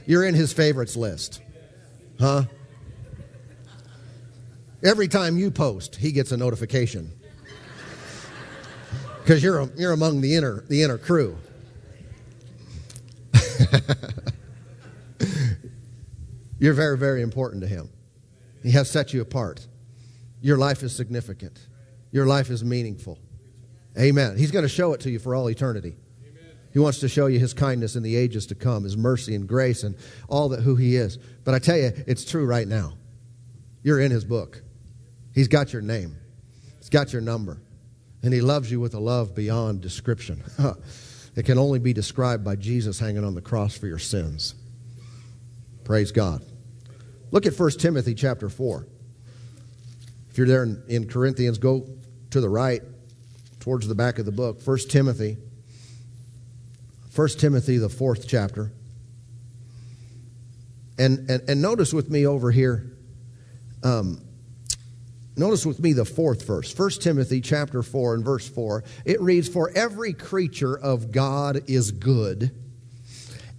You're 0.06 0.24
in 0.24 0.34
His 0.34 0.52
favorites 0.52 0.96
list. 0.96 1.40
Huh? 2.20 2.44
Every 4.84 5.08
time 5.08 5.38
you 5.38 5.50
post, 5.50 5.96
He 5.96 6.12
gets 6.12 6.30
a 6.30 6.36
notification. 6.36 7.12
Because 9.24 9.42
you're, 9.42 9.70
you're 9.74 9.92
among 9.92 10.20
the 10.20 10.36
inner, 10.36 10.64
the 10.68 10.82
inner 10.82 10.98
crew. 10.98 11.38
You're 16.58 16.74
very, 16.74 16.98
very 16.98 17.22
important 17.22 17.62
to 17.62 17.68
Him. 17.68 17.88
He 18.62 18.72
has 18.72 18.90
set 18.90 19.14
you 19.14 19.22
apart. 19.22 19.66
Your 20.42 20.58
life 20.58 20.82
is 20.82 20.94
significant, 20.94 21.58
your 22.12 22.26
life 22.26 22.50
is 22.50 22.62
meaningful. 22.62 23.18
Amen. 23.98 24.36
He's 24.36 24.50
going 24.50 24.64
to 24.64 24.68
show 24.68 24.92
it 24.92 25.00
to 25.02 25.10
you 25.10 25.18
for 25.18 25.34
all 25.34 25.48
eternity. 25.48 25.96
He 26.72 26.78
wants 26.78 26.98
to 26.98 27.08
show 27.08 27.26
you 27.26 27.38
his 27.38 27.54
kindness 27.54 27.96
in 27.96 28.02
the 28.02 28.16
ages 28.16 28.46
to 28.48 28.54
come, 28.54 28.84
his 28.84 28.96
mercy 28.96 29.34
and 29.34 29.48
grace 29.48 29.84
and 29.84 29.94
all 30.28 30.50
that 30.50 30.60
who 30.60 30.74
he 30.74 30.96
is. 30.96 31.16
But 31.44 31.54
I 31.54 31.60
tell 31.60 31.76
you, 31.76 31.92
it's 32.06 32.24
true 32.24 32.44
right 32.44 32.66
now. 32.66 32.94
You're 33.82 34.00
in 34.00 34.10
his 34.10 34.24
book. 34.24 34.60
He's 35.32 35.48
got 35.48 35.72
your 35.72 35.82
name. 35.82 36.16
He's 36.78 36.90
got 36.90 37.12
your 37.12 37.22
number. 37.22 37.60
And 38.24 38.32
he 38.32 38.40
loves 38.40 38.72
you 38.72 38.80
with 38.80 38.94
a 38.94 38.98
love 38.98 39.34
beyond 39.34 39.80
description. 39.80 40.42
It 41.36 41.44
can 41.46 41.58
only 41.58 41.80
be 41.80 41.92
described 41.92 42.44
by 42.44 42.54
Jesus 42.54 43.00
hanging 43.00 43.24
on 43.24 43.34
the 43.34 43.40
cross 43.40 43.76
for 43.76 43.88
your 43.88 43.98
sins. 43.98 44.54
Praise 45.82 46.12
God. 46.12 46.42
Look 47.32 47.44
at 47.44 47.58
1 47.58 47.70
Timothy 47.72 48.14
chapter 48.14 48.48
4. 48.48 48.86
If 50.30 50.38
you're 50.38 50.46
there 50.46 50.62
in, 50.62 50.82
in 50.86 51.08
Corinthians, 51.08 51.58
go 51.58 51.88
to 52.30 52.40
the 52.40 52.48
right 52.48 52.82
towards 53.58 53.88
the 53.88 53.96
back 53.96 54.20
of 54.20 54.26
the 54.26 54.32
book. 54.32 54.64
1 54.64 54.78
Timothy. 54.88 55.36
1 57.14 57.28
Timothy, 57.30 57.78
the 57.78 57.88
fourth 57.88 58.28
chapter. 58.28 58.72
And, 60.98 61.28
and, 61.28 61.48
and 61.48 61.60
notice 61.60 61.92
with 61.92 62.10
me 62.10 62.26
over 62.26 62.52
here, 62.52 62.92
um, 63.82 64.20
Notice 65.36 65.66
with 65.66 65.80
me 65.80 65.92
the 65.92 66.04
fourth 66.04 66.46
verse, 66.46 66.76
1 66.76 66.90
Timothy 66.90 67.40
chapter 67.40 67.82
4 67.82 68.14
and 68.14 68.24
verse 68.24 68.48
4. 68.48 68.84
It 69.04 69.20
reads, 69.20 69.48
For 69.48 69.70
every 69.74 70.12
creature 70.12 70.78
of 70.78 71.10
God 71.10 71.62
is 71.66 71.90
good, 71.90 72.52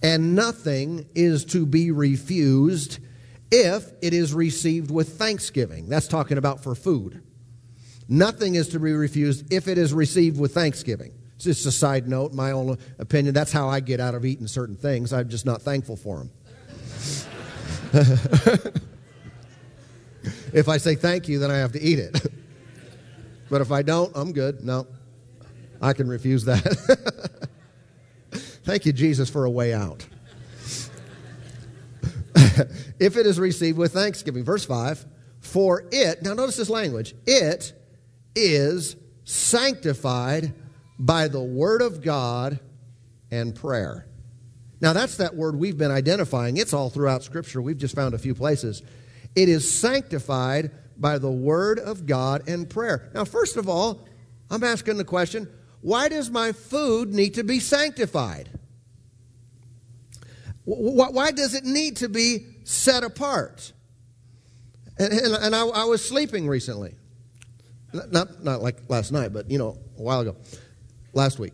and 0.02 0.36
nothing 0.36 1.06
is 1.16 1.44
to 1.46 1.66
be 1.66 1.92
refused 1.92 3.00
if 3.52 3.92
it 4.02 4.14
is 4.14 4.34
received 4.34 4.90
with 4.90 5.18
thanksgiving. 5.18 5.90
That's 5.90 6.08
talking 6.08 6.38
about 6.38 6.64
for 6.64 6.76
food. 6.76 7.22
Nothing 8.08 8.56
is 8.56 8.70
to 8.70 8.80
be 8.80 8.94
refused 8.94 9.52
if 9.52 9.68
it 9.68 9.78
is 9.78 9.94
received 9.94 10.40
with 10.40 10.54
thanksgiving. 10.54 11.12
It's 11.36 11.44
just 11.46 11.66
a 11.66 11.72
side 11.72 12.08
note, 12.08 12.34
my 12.34 12.52
own 12.52 12.78
opinion. 13.00 13.34
That's 13.34 13.52
how 13.52 13.68
I 13.68 13.82
get 13.82 14.00
out 14.00 14.16
of 14.16 14.24
eating 14.24 14.48
certain 14.48 14.76
things. 14.78 15.12
I'm 15.12 15.28
just 15.28 15.46
not 15.46 15.62
thankful 15.62 15.98
for 15.98 16.20
them. 16.20 16.32
If 20.56 20.70
I 20.70 20.78
say 20.78 20.96
thank 20.96 21.28
you, 21.28 21.38
then 21.38 21.52
I 21.52 21.58
have 21.58 21.74
to 21.74 21.82
eat 21.82 22.00
it. 22.00 22.32
but 23.50 23.60
if 23.60 23.74
I 23.74 23.82
don't, 23.82 24.16
I'm 24.16 24.32
good. 24.32 24.64
No, 24.64 24.88
I 25.82 25.92
can 25.92 26.08
refuse 26.08 26.46
that. 26.46 27.50
thank 28.64 28.86
you, 28.86 28.94
Jesus, 28.94 29.30
for 29.30 29.44
a 29.44 29.50
way 29.50 29.74
out. 29.74 30.08
if 32.36 33.18
it 33.18 33.26
is 33.26 33.38
received 33.38 33.78
with 33.78 33.92
thanksgiving. 33.92 34.46
Verse 34.46 34.64
5 34.64 35.06
For 35.42 35.84
it, 35.92 36.24
now 36.24 36.34
notice 36.34 36.56
this 36.56 36.70
language, 36.70 37.16
it 37.26 37.74
is 38.34 38.96
sanctified 39.26 40.54
by 40.98 41.28
the 41.28 41.42
word 41.42 41.82
of 41.82 42.02
God 42.02 42.62
and 43.30 43.54
prayer. 43.54 44.08
Now, 44.80 44.94
that's 44.94 45.18
that 45.18 45.36
word 45.36 45.58
we've 45.58 45.78
been 45.78 45.92
identifying. 45.92 46.56
It's 46.56 46.72
all 46.72 46.90
throughout 46.90 47.24
Scripture. 47.24 47.62
We've 47.62 47.78
just 47.78 47.94
found 47.94 48.14
a 48.14 48.18
few 48.18 48.34
places. 48.34 48.82
It 49.36 49.50
is 49.50 49.70
sanctified 49.70 50.72
by 50.98 51.18
the 51.18 51.32
word 51.32 51.80
of 51.80 52.06
God 52.06 52.48
and 52.48 52.70
prayer. 52.70 53.10
Now, 53.14 53.26
first 53.26 53.58
of 53.58 53.68
all, 53.68 54.08
I'm 54.50 54.64
asking 54.64 54.98
the 54.98 55.06
question 55.06 55.50
why 55.82 56.10
does 56.10 56.32
my 56.32 56.52
food 56.52 57.14
need 57.14 57.36
to 57.36 57.44
be 57.44 57.60
sanctified? 57.60 58.50
Why 60.64 61.32
does 61.32 61.54
it 61.54 61.64
need 61.64 61.98
to 61.98 62.10
be 62.10 62.48
set 62.64 63.04
apart? 63.04 63.72
And, 64.98 65.14
and, 65.14 65.34
and 65.36 65.56
I, 65.56 65.68
I, 65.68 65.84
was 65.84 66.04
sleeping 66.04 66.48
recently. 66.48 66.96
Not, 67.94 68.44
not 68.44 68.64
like 68.64 68.78
last 68.90 69.12
night, 69.12 69.32
but, 69.32 69.52
you 69.52 69.60
know, 69.60 69.78
a 69.98 70.02
while 70.02 70.22
ago, 70.22 70.38
last 71.14 71.38
week. 71.38 71.54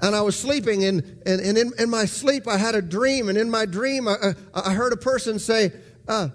And 0.00 0.16
I 0.16 0.22
was 0.22 0.36
sleeping, 0.36 0.84
and, 0.84 1.22
and, 1.24 1.40
and 1.40 1.56
in, 1.56 1.72
in 1.78 1.90
my 1.90 2.06
sleep, 2.06 2.48
I 2.48 2.56
had 2.56 2.74
a 2.74 2.82
dream. 2.82 3.28
And 3.28 3.38
in 3.38 3.50
my 3.50 3.66
dream, 3.66 4.08
I, 4.08 4.34
I 4.52 4.72
heard 4.72 4.92
a 4.92 4.96
person 4.96 5.38
say, 5.38 5.72
uh, 6.08 6.30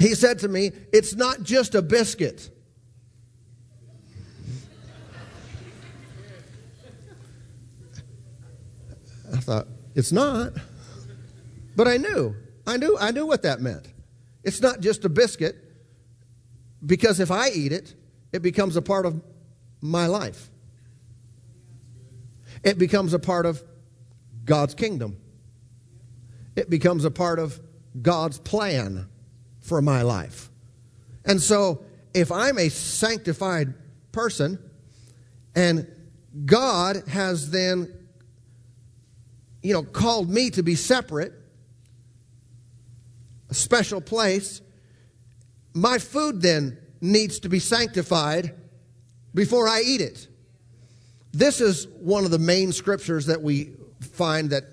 he 0.00 0.14
said 0.14 0.38
to 0.40 0.48
me, 0.48 0.72
It's 0.92 1.14
not 1.14 1.42
just 1.42 1.74
a 1.74 1.82
biscuit. 1.82 2.50
I 9.32 9.38
thought, 9.38 9.68
It's 9.94 10.12
not. 10.12 10.52
But 11.76 11.86
I 11.86 11.96
knew. 11.98 12.34
I 12.66 12.76
knew 12.76 12.96
I 12.98 13.10
knew 13.10 13.26
what 13.26 13.42
that 13.42 13.60
meant. 13.60 13.86
It's 14.42 14.60
not 14.60 14.80
just 14.80 15.04
a 15.04 15.08
biscuit 15.08 15.56
because 16.84 17.20
if 17.20 17.30
I 17.30 17.50
eat 17.50 17.72
it, 17.72 17.94
it 18.32 18.42
becomes 18.42 18.76
a 18.76 18.82
part 18.82 19.06
of 19.06 19.22
my 19.80 20.06
life. 20.06 20.50
It 22.62 22.78
becomes 22.78 23.14
a 23.14 23.18
part 23.18 23.46
of 23.46 23.62
God's 24.44 24.74
kingdom. 24.74 25.16
It 26.56 26.68
becomes 26.68 27.04
a 27.04 27.10
part 27.10 27.38
of 27.38 27.60
God's 28.00 28.38
plan 28.38 29.08
for 29.70 29.80
my 29.80 30.02
life. 30.02 30.50
And 31.24 31.40
so, 31.40 31.84
if 32.12 32.32
I'm 32.32 32.58
a 32.58 32.68
sanctified 32.70 33.72
person 34.10 34.58
and 35.54 35.86
God 36.44 37.04
has 37.06 37.52
then, 37.52 37.94
you 39.62 39.72
know, 39.72 39.84
called 39.84 40.28
me 40.28 40.50
to 40.50 40.64
be 40.64 40.74
separate, 40.74 41.32
a 43.48 43.54
special 43.54 44.00
place, 44.00 44.60
my 45.72 45.98
food 45.98 46.42
then 46.42 46.76
needs 47.00 47.38
to 47.38 47.48
be 47.48 47.60
sanctified 47.60 48.56
before 49.36 49.68
I 49.68 49.82
eat 49.82 50.00
it. 50.00 50.26
This 51.30 51.60
is 51.60 51.86
one 51.86 52.24
of 52.24 52.32
the 52.32 52.40
main 52.40 52.72
scriptures 52.72 53.26
that 53.26 53.40
we 53.40 53.76
find 54.00 54.50
that 54.50 54.64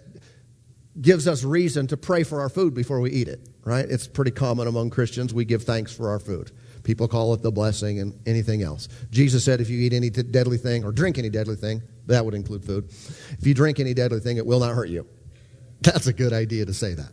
gives 1.01 1.27
us 1.27 1.43
reason 1.43 1.87
to 1.87 1.97
pray 1.97 2.23
for 2.23 2.41
our 2.41 2.49
food 2.49 2.73
before 2.73 2.99
we 2.99 3.11
eat 3.11 3.27
it 3.27 3.47
right? 3.67 3.85
It's 3.89 4.07
pretty 4.07 4.31
common 4.31 4.67
among 4.67 4.91
Christians. 4.91 5.33
We 5.33 5.43
give 5.43 5.63
thanks 5.63 5.93
for 5.93 6.09
our 6.09 6.19
food. 6.19 6.51
People 6.83 7.09
call 7.09 7.33
it 7.33 7.41
the 7.41 7.51
blessing 7.51 7.99
and 7.99 8.17
anything 8.25 8.63
else. 8.63 8.87
Jesus 9.11 9.43
said, 9.43 9.59
if 9.59 9.69
you 9.69 9.77
eat 9.77 9.91
any 9.91 10.09
deadly 10.09 10.57
thing 10.57 10.85
or 10.85 10.93
drink 10.93 11.17
any 11.17 11.29
deadly 11.29 11.57
thing, 11.57 11.81
that 12.05 12.23
would 12.23 12.33
include 12.33 12.63
food. 12.63 12.85
If 12.87 13.45
you 13.45 13.53
drink 13.53 13.81
any 13.81 13.93
deadly 13.93 14.21
thing, 14.21 14.37
it 14.37 14.45
will 14.45 14.61
not 14.61 14.73
hurt 14.73 14.87
you. 14.87 15.05
That's 15.81 16.07
a 16.07 16.13
good 16.13 16.31
idea 16.31 16.65
to 16.65 16.73
say 16.73 16.93
that 16.93 17.11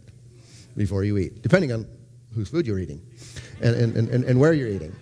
before 0.77 1.03
you 1.03 1.19
eat, 1.19 1.43
depending 1.43 1.73
on 1.73 1.89
whose 2.33 2.49
food 2.49 2.69
you're 2.69 2.79
eating 2.79 3.03
and, 3.61 3.75
and, 3.75 4.09
and, 4.09 4.25
and 4.25 4.39
where 4.39 4.53
you're 4.53 4.69
eating. 4.69 4.95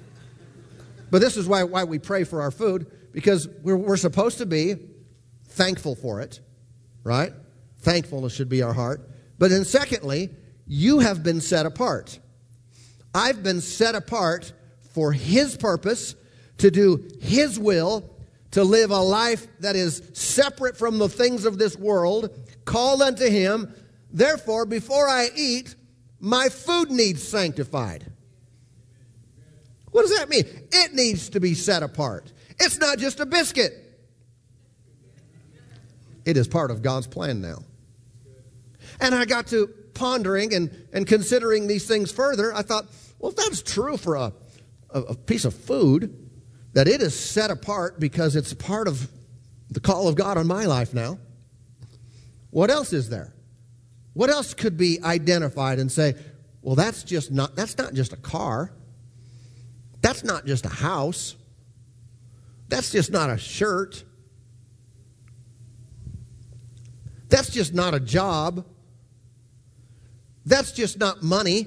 But 1.10 1.20
this 1.20 1.36
is 1.36 1.46
why, 1.46 1.64
why 1.64 1.84
we 1.84 1.98
pray 1.98 2.24
for 2.24 2.40
our 2.40 2.50
food, 2.50 2.90
because 3.12 3.46
we're, 3.62 3.76
we're 3.76 3.98
supposed 3.98 4.38
to 4.38 4.46
be 4.46 4.76
thankful 5.48 5.96
for 5.96 6.22
it, 6.22 6.40
right? 7.04 7.34
Thankfulness 7.82 8.32
should 8.32 8.48
be 8.48 8.62
our 8.62 8.72
heart. 8.72 9.08
But 9.38 9.50
then, 9.50 9.64
secondly, 9.64 10.30
you 10.66 11.00
have 11.00 11.22
been 11.22 11.40
set 11.40 11.66
apart. 11.66 12.18
I've 13.14 13.42
been 13.42 13.60
set 13.60 13.94
apart 13.94 14.52
for 14.94 15.12
His 15.12 15.56
purpose, 15.56 16.14
to 16.58 16.70
do 16.70 17.08
His 17.20 17.58
will, 17.58 18.08
to 18.52 18.62
live 18.62 18.90
a 18.90 19.00
life 19.00 19.46
that 19.60 19.76
is 19.76 20.02
separate 20.12 20.76
from 20.76 20.98
the 20.98 21.08
things 21.08 21.44
of 21.44 21.58
this 21.58 21.76
world, 21.76 22.30
called 22.64 23.02
unto 23.02 23.28
Him. 23.28 23.74
Therefore, 24.12 24.64
before 24.64 25.08
I 25.08 25.30
eat, 25.34 25.74
my 26.20 26.48
food 26.48 26.90
needs 26.90 27.26
sanctified. 27.26 28.06
What 29.90 30.02
does 30.02 30.16
that 30.16 30.28
mean? 30.28 30.44
It 30.70 30.94
needs 30.94 31.30
to 31.30 31.40
be 31.40 31.54
set 31.54 31.82
apart. 31.82 32.32
It's 32.60 32.78
not 32.78 32.98
just 32.98 33.18
a 33.18 33.26
biscuit, 33.26 33.72
it 36.24 36.36
is 36.36 36.46
part 36.46 36.70
of 36.70 36.82
God's 36.82 37.08
plan 37.08 37.40
now. 37.40 37.64
And 39.02 39.16
I 39.16 39.24
got 39.24 39.48
to 39.48 39.66
pondering 39.94 40.54
and, 40.54 40.70
and 40.92 41.06
considering 41.06 41.66
these 41.66 41.86
things 41.88 42.12
further. 42.12 42.54
I 42.54 42.62
thought, 42.62 42.86
well, 43.18 43.32
if 43.32 43.36
that's 43.36 43.60
true 43.60 43.96
for 43.96 44.14
a, 44.14 44.32
a, 44.90 45.00
a 45.00 45.14
piece 45.16 45.44
of 45.44 45.54
food, 45.54 46.30
that 46.72 46.86
it 46.86 47.02
is 47.02 47.18
set 47.18 47.50
apart 47.50 47.98
because 47.98 48.36
it's 48.36 48.54
part 48.54 48.86
of 48.86 49.10
the 49.70 49.80
call 49.80 50.06
of 50.06 50.14
God 50.14 50.38
on 50.38 50.46
my 50.46 50.66
life 50.66 50.94
now, 50.94 51.18
what 52.50 52.70
else 52.70 52.92
is 52.92 53.08
there? 53.08 53.34
What 54.12 54.30
else 54.30 54.54
could 54.54 54.76
be 54.76 55.00
identified 55.02 55.80
and 55.80 55.90
say, 55.90 56.14
well, 56.60 56.76
that's 56.76 57.02
just 57.02 57.32
not, 57.32 57.56
that's 57.56 57.76
not 57.76 57.94
just 57.94 58.12
a 58.12 58.16
car. 58.16 58.72
That's 60.00 60.22
not 60.22 60.46
just 60.46 60.64
a 60.64 60.70
house. 60.70 61.34
That's 62.68 62.92
just 62.92 63.10
not 63.10 63.30
a 63.30 63.36
shirt. 63.36 64.04
That's 67.28 67.50
just 67.50 67.74
not 67.74 67.94
a 67.94 68.00
job. 68.00 68.64
That's 70.44 70.72
just 70.72 70.98
not 70.98 71.22
money. 71.22 71.66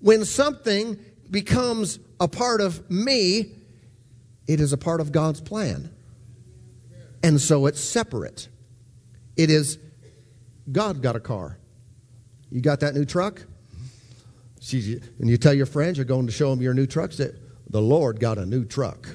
When 0.00 0.24
something 0.24 0.98
becomes 1.30 1.98
a 2.20 2.28
part 2.28 2.60
of 2.60 2.90
me, 2.90 3.52
it 4.46 4.60
is 4.60 4.72
a 4.72 4.76
part 4.76 5.00
of 5.00 5.12
God's 5.12 5.40
plan. 5.40 5.90
And 7.22 7.40
so 7.40 7.66
it's 7.66 7.80
separate. 7.80 8.48
It 9.36 9.50
is 9.50 9.78
God 10.70 11.02
got 11.02 11.16
a 11.16 11.20
car. 11.20 11.58
You 12.50 12.60
got 12.60 12.80
that 12.80 12.94
new 12.94 13.04
truck? 13.04 13.42
And 14.70 15.28
you 15.28 15.36
tell 15.36 15.54
your 15.54 15.66
friends 15.66 15.98
you're 15.98 16.04
going 16.04 16.26
to 16.26 16.32
show 16.32 16.50
them 16.50 16.62
your 16.62 16.74
new 16.74 16.86
truck. 16.86 17.12
Say, 17.12 17.30
the 17.68 17.82
Lord 17.82 18.20
got 18.20 18.38
a 18.38 18.46
new 18.46 18.64
truck. 18.64 19.08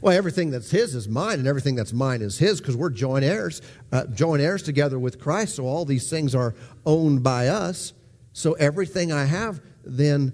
Well, 0.00 0.16
everything 0.16 0.50
that's 0.50 0.70
His 0.70 0.94
is 0.94 1.08
mine, 1.08 1.38
and 1.38 1.48
everything 1.48 1.74
that's 1.74 1.92
mine 1.92 2.22
is 2.22 2.38
His 2.38 2.60
because 2.60 2.76
we're 2.76 2.90
joint 2.90 3.24
heirs, 3.24 3.62
uh, 3.92 4.06
joint 4.06 4.42
heirs 4.42 4.62
together 4.62 4.98
with 4.98 5.18
Christ. 5.18 5.56
So 5.56 5.66
all 5.66 5.84
these 5.84 6.08
things 6.08 6.34
are 6.34 6.54
owned 6.86 7.22
by 7.22 7.48
us. 7.48 7.92
So 8.32 8.52
everything 8.54 9.10
I 9.12 9.24
have, 9.24 9.60
then 9.84 10.32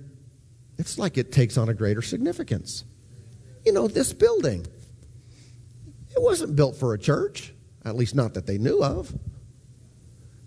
it's 0.78 0.98
like 0.98 1.16
it 1.16 1.32
takes 1.32 1.56
on 1.56 1.68
a 1.68 1.74
greater 1.74 2.02
significance. 2.02 2.84
You 3.64 3.72
know, 3.72 3.88
this 3.88 4.12
building, 4.12 4.66
it 6.14 6.20
wasn't 6.20 6.54
built 6.56 6.76
for 6.76 6.92
a 6.92 6.98
church, 6.98 7.54
at 7.84 7.96
least 7.96 8.14
not 8.14 8.34
that 8.34 8.46
they 8.46 8.58
knew 8.58 8.82
of. 8.82 9.16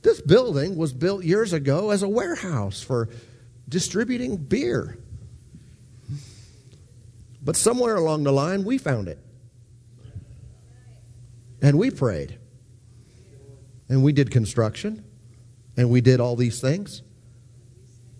This 0.03 0.21
building 0.21 0.77
was 0.77 0.93
built 0.93 1.23
years 1.23 1.53
ago 1.53 1.89
as 1.89 2.03
a 2.03 2.07
warehouse 2.07 2.81
for 2.81 3.09
distributing 3.67 4.37
beer. 4.37 4.99
But 7.47 7.55
somewhere 7.55 7.95
along 7.95 8.25
the 8.25 8.33
line, 8.33 8.65
we 8.65 8.77
found 8.77 9.07
it. 9.07 9.17
And 11.61 11.79
we 11.79 11.89
prayed. 11.89 12.37
And 13.87 14.03
we 14.03 14.11
did 14.11 14.31
construction. 14.31 15.05
And 15.77 15.89
we 15.89 16.01
did 16.01 16.19
all 16.19 16.35
these 16.35 16.59
things. 16.59 17.03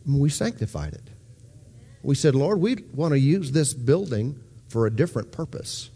And 0.06 0.22
we 0.22 0.30
sanctified 0.30 0.94
it. 0.94 1.10
We 2.04 2.16
said, 2.16 2.36
Lord, 2.36 2.62
we 2.62 2.86
want 2.94 3.12
to 3.12 3.20
use 3.20 3.52
this 3.52 3.74
building 3.74 4.40
for 4.70 4.88
a 4.88 4.90
different 4.90 5.34
purpose. 5.34 5.90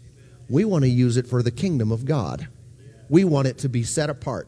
We 0.50 0.66
want 0.66 0.84
to 0.84 0.90
use 0.90 1.16
it 1.16 1.26
for 1.26 1.42
the 1.42 1.50
kingdom 1.50 1.90
of 1.90 2.04
God. 2.04 2.48
We 3.08 3.24
want 3.24 3.48
it 3.48 3.56
to 3.60 3.70
be 3.70 3.82
set 3.82 4.10
apart. 4.10 4.46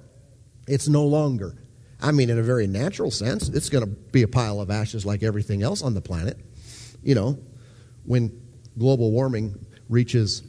It's 0.69 0.89
no 0.89 1.07
longer, 1.07 1.57
I 2.03 2.13
mean, 2.13 2.29
in 2.29 2.39
a 2.39 2.43
very 2.43 2.67
natural 2.67 3.11
sense, 3.11 3.49
it's 3.49 3.71
going 3.71 3.85
to 3.85 3.91
be 3.91 4.25
a 4.25 4.29
pile 4.29 4.61
of 4.61 4.71
ashes 4.71 5.07
like 5.07 5.23
everything 5.23 5.63
else 5.63 5.81
on 5.81 5.95
the 5.95 6.03
planet. 6.03 6.37
You 7.03 7.15
know, 7.15 7.39
when 8.05 8.44
global 8.79 9.11
warming 9.11 9.65
reaches 9.89 10.43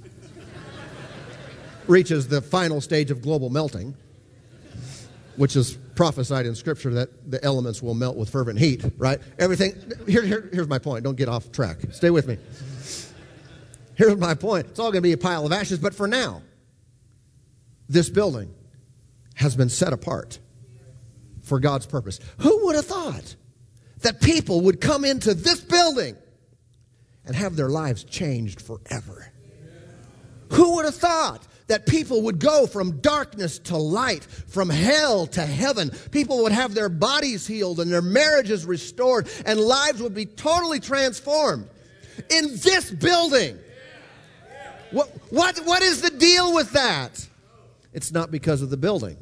reaches 1.87 2.27
the 2.27 2.41
final 2.41 2.81
stage 2.81 3.11
of 3.11 3.21
global 3.21 3.49
melting, 3.49 3.95
which 5.35 5.55
is 5.55 5.77
prophesied 5.95 6.45
in 6.45 6.55
Scripture 6.55 6.91
that 6.91 7.31
the 7.31 7.43
elements 7.43 7.81
will 7.81 7.93
melt 7.93 8.17
with 8.17 8.29
fervent 8.29 8.59
heat, 8.59 8.83
right? 8.97 9.19
Everything, 9.39 9.73
here, 10.07 10.23
here, 10.23 10.49
here's 10.51 10.67
my 10.67 10.79
point. 10.79 11.03
Don't 11.03 11.15
get 11.15 11.29
off 11.29 11.51
track. 11.51 11.77
Stay 11.91 12.09
with 12.09 12.27
me. 12.27 12.37
Here's 13.95 14.17
my 14.17 14.33
point. 14.33 14.67
It's 14.67 14.79
all 14.79 14.91
going 14.91 15.01
to 15.03 15.07
be 15.07 15.13
a 15.13 15.17
pile 15.17 15.45
of 15.45 15.51
ashes, 15.51 15.79
but 15.79 15.93
for 15.93 16.07
now, 16.07 16.41
this 17.87 18.09
building 18.09 18.53
has 19.35 19.55
been 19.55 19.69
set 19.69 19.93
apart 19.93 20.39
for 21.43 21.59
God's 21.59 21.85
purpose. 21.85 22.19
Who 22.39 22.65
would 22.65 22.75
have 22.75 22.85
thought 22.85 23.35
that 23.99 24.21
people 24.21 24.61
would 24.61 24.81
come 24.81 25.05
into 25.05 25.33
this 25.33 25.61
building 25.61 26.17
and 27.25 27.35
have 27.35 27.55
their 27.55 27.69
lives 27.69 28.03
changed 28.03 28.61
forever? 28.61 29.31
Who 30.51 30.75
would 30.75 30.85
have 30.85 30.95
thought 30.95 31.47
that 31.67 31.85
people 31.85 32.23
would 32.23 32.39
go 32.39 32.67
from 32.67 32.99
darkness 32.99 33.59
to 33.59 33.77
light, 33.77 34.23
from 34.23 34.69
hell 34.69 35.25
to 35.27 35.41
heaven. 35.41 35.89
People 36.11 36.43
would 36.43 36.51
have 36.51 36.75
their 36.75 36.89
bodies 36.89 37.47
healed 37.47 37.79
and 37.79 37.91
their 37.91 38.01
marriages 38.01 38.65
restored, 38.65 39.27
and 39.45 39.59
lives 39.59 40.01
would 40.01 40.13
be 40.13 40.25
totally 40.25 40.79
transformed 40.79 41.67
in 42.29 42.49
this 42.57 42.91
building. 42.91 43.57
What, 44.91 45.09
what, 45.29 45.57
what 45.65 45.81
is 45.81 46.01
the 46.01 46.11
deal 46.11 46.53
with 46.53 46.71
that? 46.73 47.27
It's 47.93 48.11
not 48.11 48.29
because 48.29 48.61
of 48.61 48.69
the 48.69 48.77
building, 48.77 49.17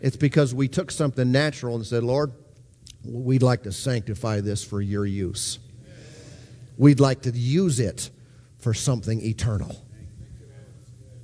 it's 0.00 0.16
because 0.16 0.54
we 0.54 0.68
took 0.68 0.90
something 0.90 1.30
natural 1.30 1.76
and 1.76 1.86
said, 1.86 2.02
Lord, 2.02 2.32
we'd 3.04 3.42
like 3.42 3.64
to 3.64 3.72
sanctify 3.72 4.40
this 4.40 4.64
for 4.64 4.80
your 4.80 5.04
use. 5.04 5.58
We'd 6.76 7.00
like 7.00 7.22
to 7.22 7.30
use 7.30 7.80
it 7.80 8.10
for 8.58 8.72
something 8.74 9.20
eternal. 9.24 9.84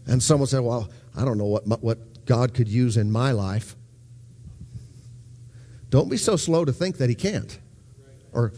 And 0.06 0.22
someone 0.22 0.46
said, 0.48 0.60
Well, 0.60 0.90
I 1.16 1.24
don't 1.24 1.38
know 1.38 1.46
what, 1.46 1.66
what 1.82 2.24
God 2.24 2.54
could 2.54 2.68
use 2.68 2.96
in 2.96 3.10
my 3.10 3.32
life. 3.32 3.76
Don't 5.90 6.10
be 6.10 6.16
so 6.16 6.36
slow 6.36 6.64
to 6.64 6.72
think 6.72 6.98
that 6.98 7.08
He 7.08 7.14
can't, 7.14 7.58
or 8.32 8.52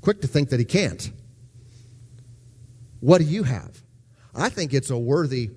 quick 0.00 0.20
to 0.20 0.28
think 0.28 0.50
that 0.50 0.58
He 0.58 0.64
can't. 0.64 1.10
What 3.00 3.18
do 3.18 3.24
you 3.24 3.44
have? 3.44 3.82
I 4.34 4.48
think 4.48 4.74
it's 4.74 4.90
a 4.90 4.98
worthy 4.98 5.50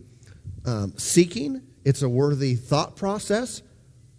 um, 0.65 0.93
seeking, 0.97 1.61
it's 1.83 2.01
a 2.01 2.09
worthy 2.09 2.55
thought 2.55 2.95
process, 2.95 3.61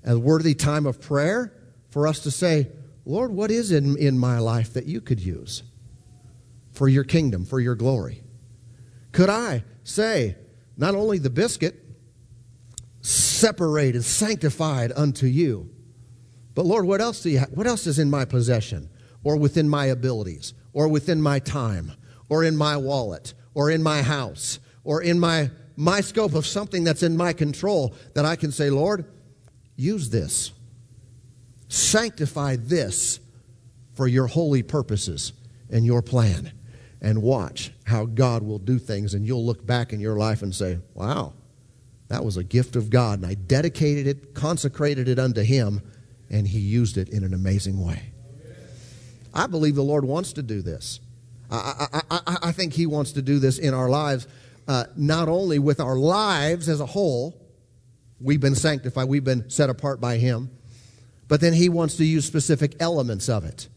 a 0.04 0.18
worthy 0.18 0.54
time 0.54 0.86
of 0.86 1.00
prayer 1.00 1.52
for 1.90 2.06
us 2.06 2.20
to 2.20 2.30
say, 2.30 2.68
Lord, 3.04 3.32
what 3.32 3.50
is 3.50 3.72
in, 3.72 3.96
in 3.98 4.18
my 4.18 4.38
life 4.38 4.72
that 4.74 4.86
you 4.86 5.00
could 5.00 5.20
use 5.20 5.62
for 6.82 6.88
your 6.88 7.04
kingdom, 7.04 7.44
for 7.44 7.60
your 7.60 7.76
glory? 7.76 8.24
Could 9.12 9.30
I 9.30 9.62
say, 9.84 10.34
not 10.76 10.96
only 10.96 11.18
the 11.18 11.30
biscuit, 11.30 11.76
separated, 13.02 14.02
sanctified 14.02 14.90
unto 14.96 15.26
you. 15.26 15.70
But 16.56 16.66
Lord, 16.66 16.84
what 16.84 17.00
else 17.00 17.22
do 17.22 17.30
you 17.30 17.38
have? 17.38 17.50
What 17.50 17.68
else 17.68 17.86
is 17.86 18.00
in 18.00 18.10
my 18.10 18.24
possession, 18.24 18.90
or 19.22 19.36
within 19.36 19.68
my 19.68 19.86
abilities, 19.86 20.54
or 20.72 20.88
within 20.88 21.22
my 21.22 21.38
time, 21.38 21.92
or 22.28 22.42
in 22.42 22.56
my 22.56 22.76
wallet, 22.76 23.32
or 23.54 23.70
in 23.70 23.80
my 23.80 24.02
house, 24.02 24.58
or 24.82 25.02
in 25.02 25.20
my 25.20 25.52
my 25.76 26.00
scope 26.00 26.34
of 26.34 26.44
something 26.44 26.82
that's 26.82 27.04
in 27.04 27.16
my 27.16 27.32
control 27.32 27.94
that 28.14 28.24
I 28.24 28.34
can 28.34 28.50
say, 28.50 28.70
Lord, 28.70 29.04
use 29.76 30.10
this. 30.10 30.50
Sanctify 31.68 32.56
this 32.56 33.20
for 33.94 34.08
your 34.08 34.26
holy 34.26 34.64
purposes 34.64 35.32
and 35.70 35.86
your 35.86 36.02
plan 36.02 36.50
and 37.02 37.20
watch 37.20 37.72
how 37.84 38.06
God 38.06 38.42
will 38.42 38.58
do 38.58 38.78
things. 38.78 39.12
And 39.12 39.26
you'll 39.26 39.44
look 39.44 39.66
back 39.66 39.92
in 39.92 40.00
your 40.00 40.16
life 40.16 40.40
and 40.40 40.54
say, 40.54 40.78
wow, 40.94 41.34
that 42.08 42.24
was 42.24 42.38
a 42.38 42.44
gift 42.44 42.76
of 42.76 42.88
God. 42.88 43.18
And 43.18 43.26
I 43.26 43.34
dedicated 43.34 44.06
it, 44.06 44.32
consecrated 44.32 45.06
it 45.06 45.18
unto 45.18 45.42
Him, 45.42 45.82
and 46.30 46.48
He 46.48 46.60
used 46.60 46.96
it 46.96 47.10
in 47.10 47.24
an 47.24 47.34
amazing 47.34 47.84
way. 47.84 48.12
I 49.34 49.46
believe 49.46 49.74
the 49.74 49.82
Lord 49.82 50.06
wants 50.06 50.32
to 50.34 50.42
do 50.42 50.62
this. 50.62 51.00
I, 51.50 51.86
I, 51.92 52.00
I, 52.10 52.36
I 52.44 52.52
think 52.52 52.72
He 52.72 52.86
wants 52.86 53.12
to 53.12 53.22
do 53.22 53.38
this 53.38 53.58
in 53.58 53.74
our 53.74 53.90
lives, 53.90 54.26
uh, 54.66 54.84
not 54.96 55.28
only 55.28 55.58
with 55.58 55.80
our 55.80 55.96
lives 55.96 56.70
as 56.70 56.80
a 56.80 56.86
whole, 56.86 57.42
We've 58.22 58.40
been 58.40 58.54
sanctified, 58.54 59.08
we've 59.08 59.24
been 59.24 59.50
set 59.50 59.68
apart 59.68 60.00
by 60.00 60.16
Him. 60.16 60.50
But 61.28 61.40
then 61.40 61.52
He 61.52 61.68
wants 61.68 61.96
to 61.96 62.04
use 62.04 62.24
specific 62.24 62.76
elements 62.78 63.28
of 63.28 63.44
it. 63.44 63.68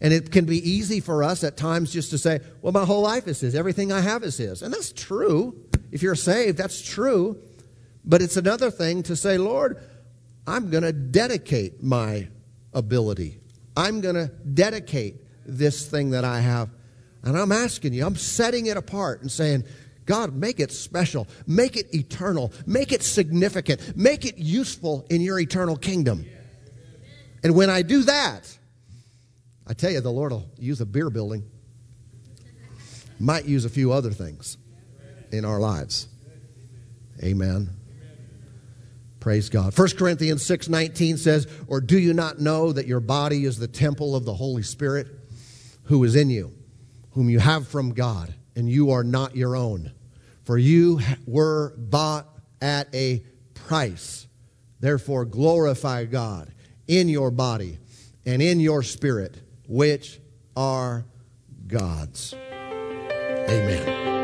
And 0.00 0.12
it 0.12 0.30
can 0.30 0.44
be 0.44 0.58
easy 0.58 1.00
for 1.00 1.24
us 1.24 1.42
at 1.42 1.56
times 1.56 1.92
just 1.92 2.10
to 2.10 2.18
say, 2.18 2.40
well, 2.62 2.72
my 2.72 2.84
whole 2.84 3.02
life 3.02 3.26
is 3.26 3.40
His, 3.40 3.54
everything 3.54 3.92
I 3.92 4.00
have 4.00 4.22
is 4.22 4.36
His. 4.36 4.62
And 4.62 4.72
that's 4.72 4.92
true. 4.92 5.56
If 5.90 6.02
you're 6.02 6.14
saved, 6.14 6.56
that's 6.56 6.80
true. 6.80 7.40
But 8.04 8.22
it's 8.22 8.36
another 8.36 8.70
thing 8.70 9.02
to 9.04 9.16
say, 9.16 9.38
Lord, 9.38 9.82
I'm 10.46 10.70
going 10.70 10.84
to 10.84 10.92
dedicate 10.92 11.82
my 11.82 12.28
ability. 12.72 13.40
I'm 13.76 14.00
going 14.00 14.14
to 14.14 14.28
dedicate 14.28 15.16
this 15.44 15.86
thing 15.86 16.10
that 16.10 16.24
I 16.24 16.40
have. 16.40 16.70
And 17.22 17.36
I'm 17.36 17.52
asking 17.52 17.94
you, 17.94 18.06
I'm 18.06 18.16
setting 18.16 18.66
it 18.66 18.76
apart 18.76 19.20
and 19.22 19.30
saying, 19.30 19.64
God, 20.06 20.34
make 20.34 20.58
it 20.58 20.72
special, 20.72 21.28
make 21.46 21.76
it 21.76 21.94
eternal, 21.94 22.52
make 22.66 22.92
it 22.92 23.02
significant, 23.02 23.96
make 23.96 24.24
it 24.24 24.38
useful 24.38 25.04
in 25.10 25.20
your 25.20 25.38
eternal 25.38 25.76
kingdom. 25.76 26.24
And 27.42 27.54
when 27.54 27.68
I 27.68 27.82
do 27.82 28.02
that, 28.04 28.57
I 29.68 29.74
tell 29.74 29.90
you, 29.90 30.00
the 30.00 30.10
Lord 30.10 30.32
will 30.32 30.48
use 30.58 30.80
a 30.80 30.86
beer 30.86 31.10
building, 31.10 31.44
might 33.20 33.44
use 33.44 33.64
a 33.64 33.68
few 33.68 33.92
other 33.92 34.10
things 34.10 34.56
in 35.30 35.44
our 35.44 35.60
lives. 35.60 36.08
Amen. 37.22 37.70
Praise 39.20 39.50
God. 39.50 39.74
1 39.74 39.98
Corinthians 39.98 40.42
6:19 40.42 41.18
says, 41.18 41.46
"Or 41.66 41.80
do 41.80 41.98
you 41.98 42.14
not 42.14 42.40
know 42.40 42.72
that 42.72 42.86
your 42.86 43.00
body 43.00 43.44
is 43.44 43.58
the 43.58 43.66
temple 43.66 44.16
of 44.16 44.24
the 44.24 44.34
Holy 44.34 44.62
Spirit 44.62 45.08
who 45.84 46.02
is 46.04 46.14
in 46.14 46.30
you, 46.30 46.52
whom 47.10 47.28
you 47.28 47.40
have 47.40 47.66
from 47.66 47.92
God, 47.92 48.32
and 48.54 48.70
you 48.70 48.90
are 48.90 49.04
not 49.04 49.36
your 49.36 49.54
own? 49.54 49.92
For 50.44 50.56
you 50.56 51.00
were 51.26 51.74
bought 51.76 52.26
at 52.62 52.88
a 52.94 53.22
price. 53.52 54.28
Therefore 54.80 55.24
glorify 55.24 56.04
God 56.04 56.52
in 56.86 57.08
your 57.08 57.30
body 57.30 57.78
and 58.24 58.40
in 58.40 58.60
your 58.60 58.82
spirit, 58.82 59.36
which 59.68 60.20
are 60.56 61.04
God's." 61.68 62.34
Amen. 63.48 64.17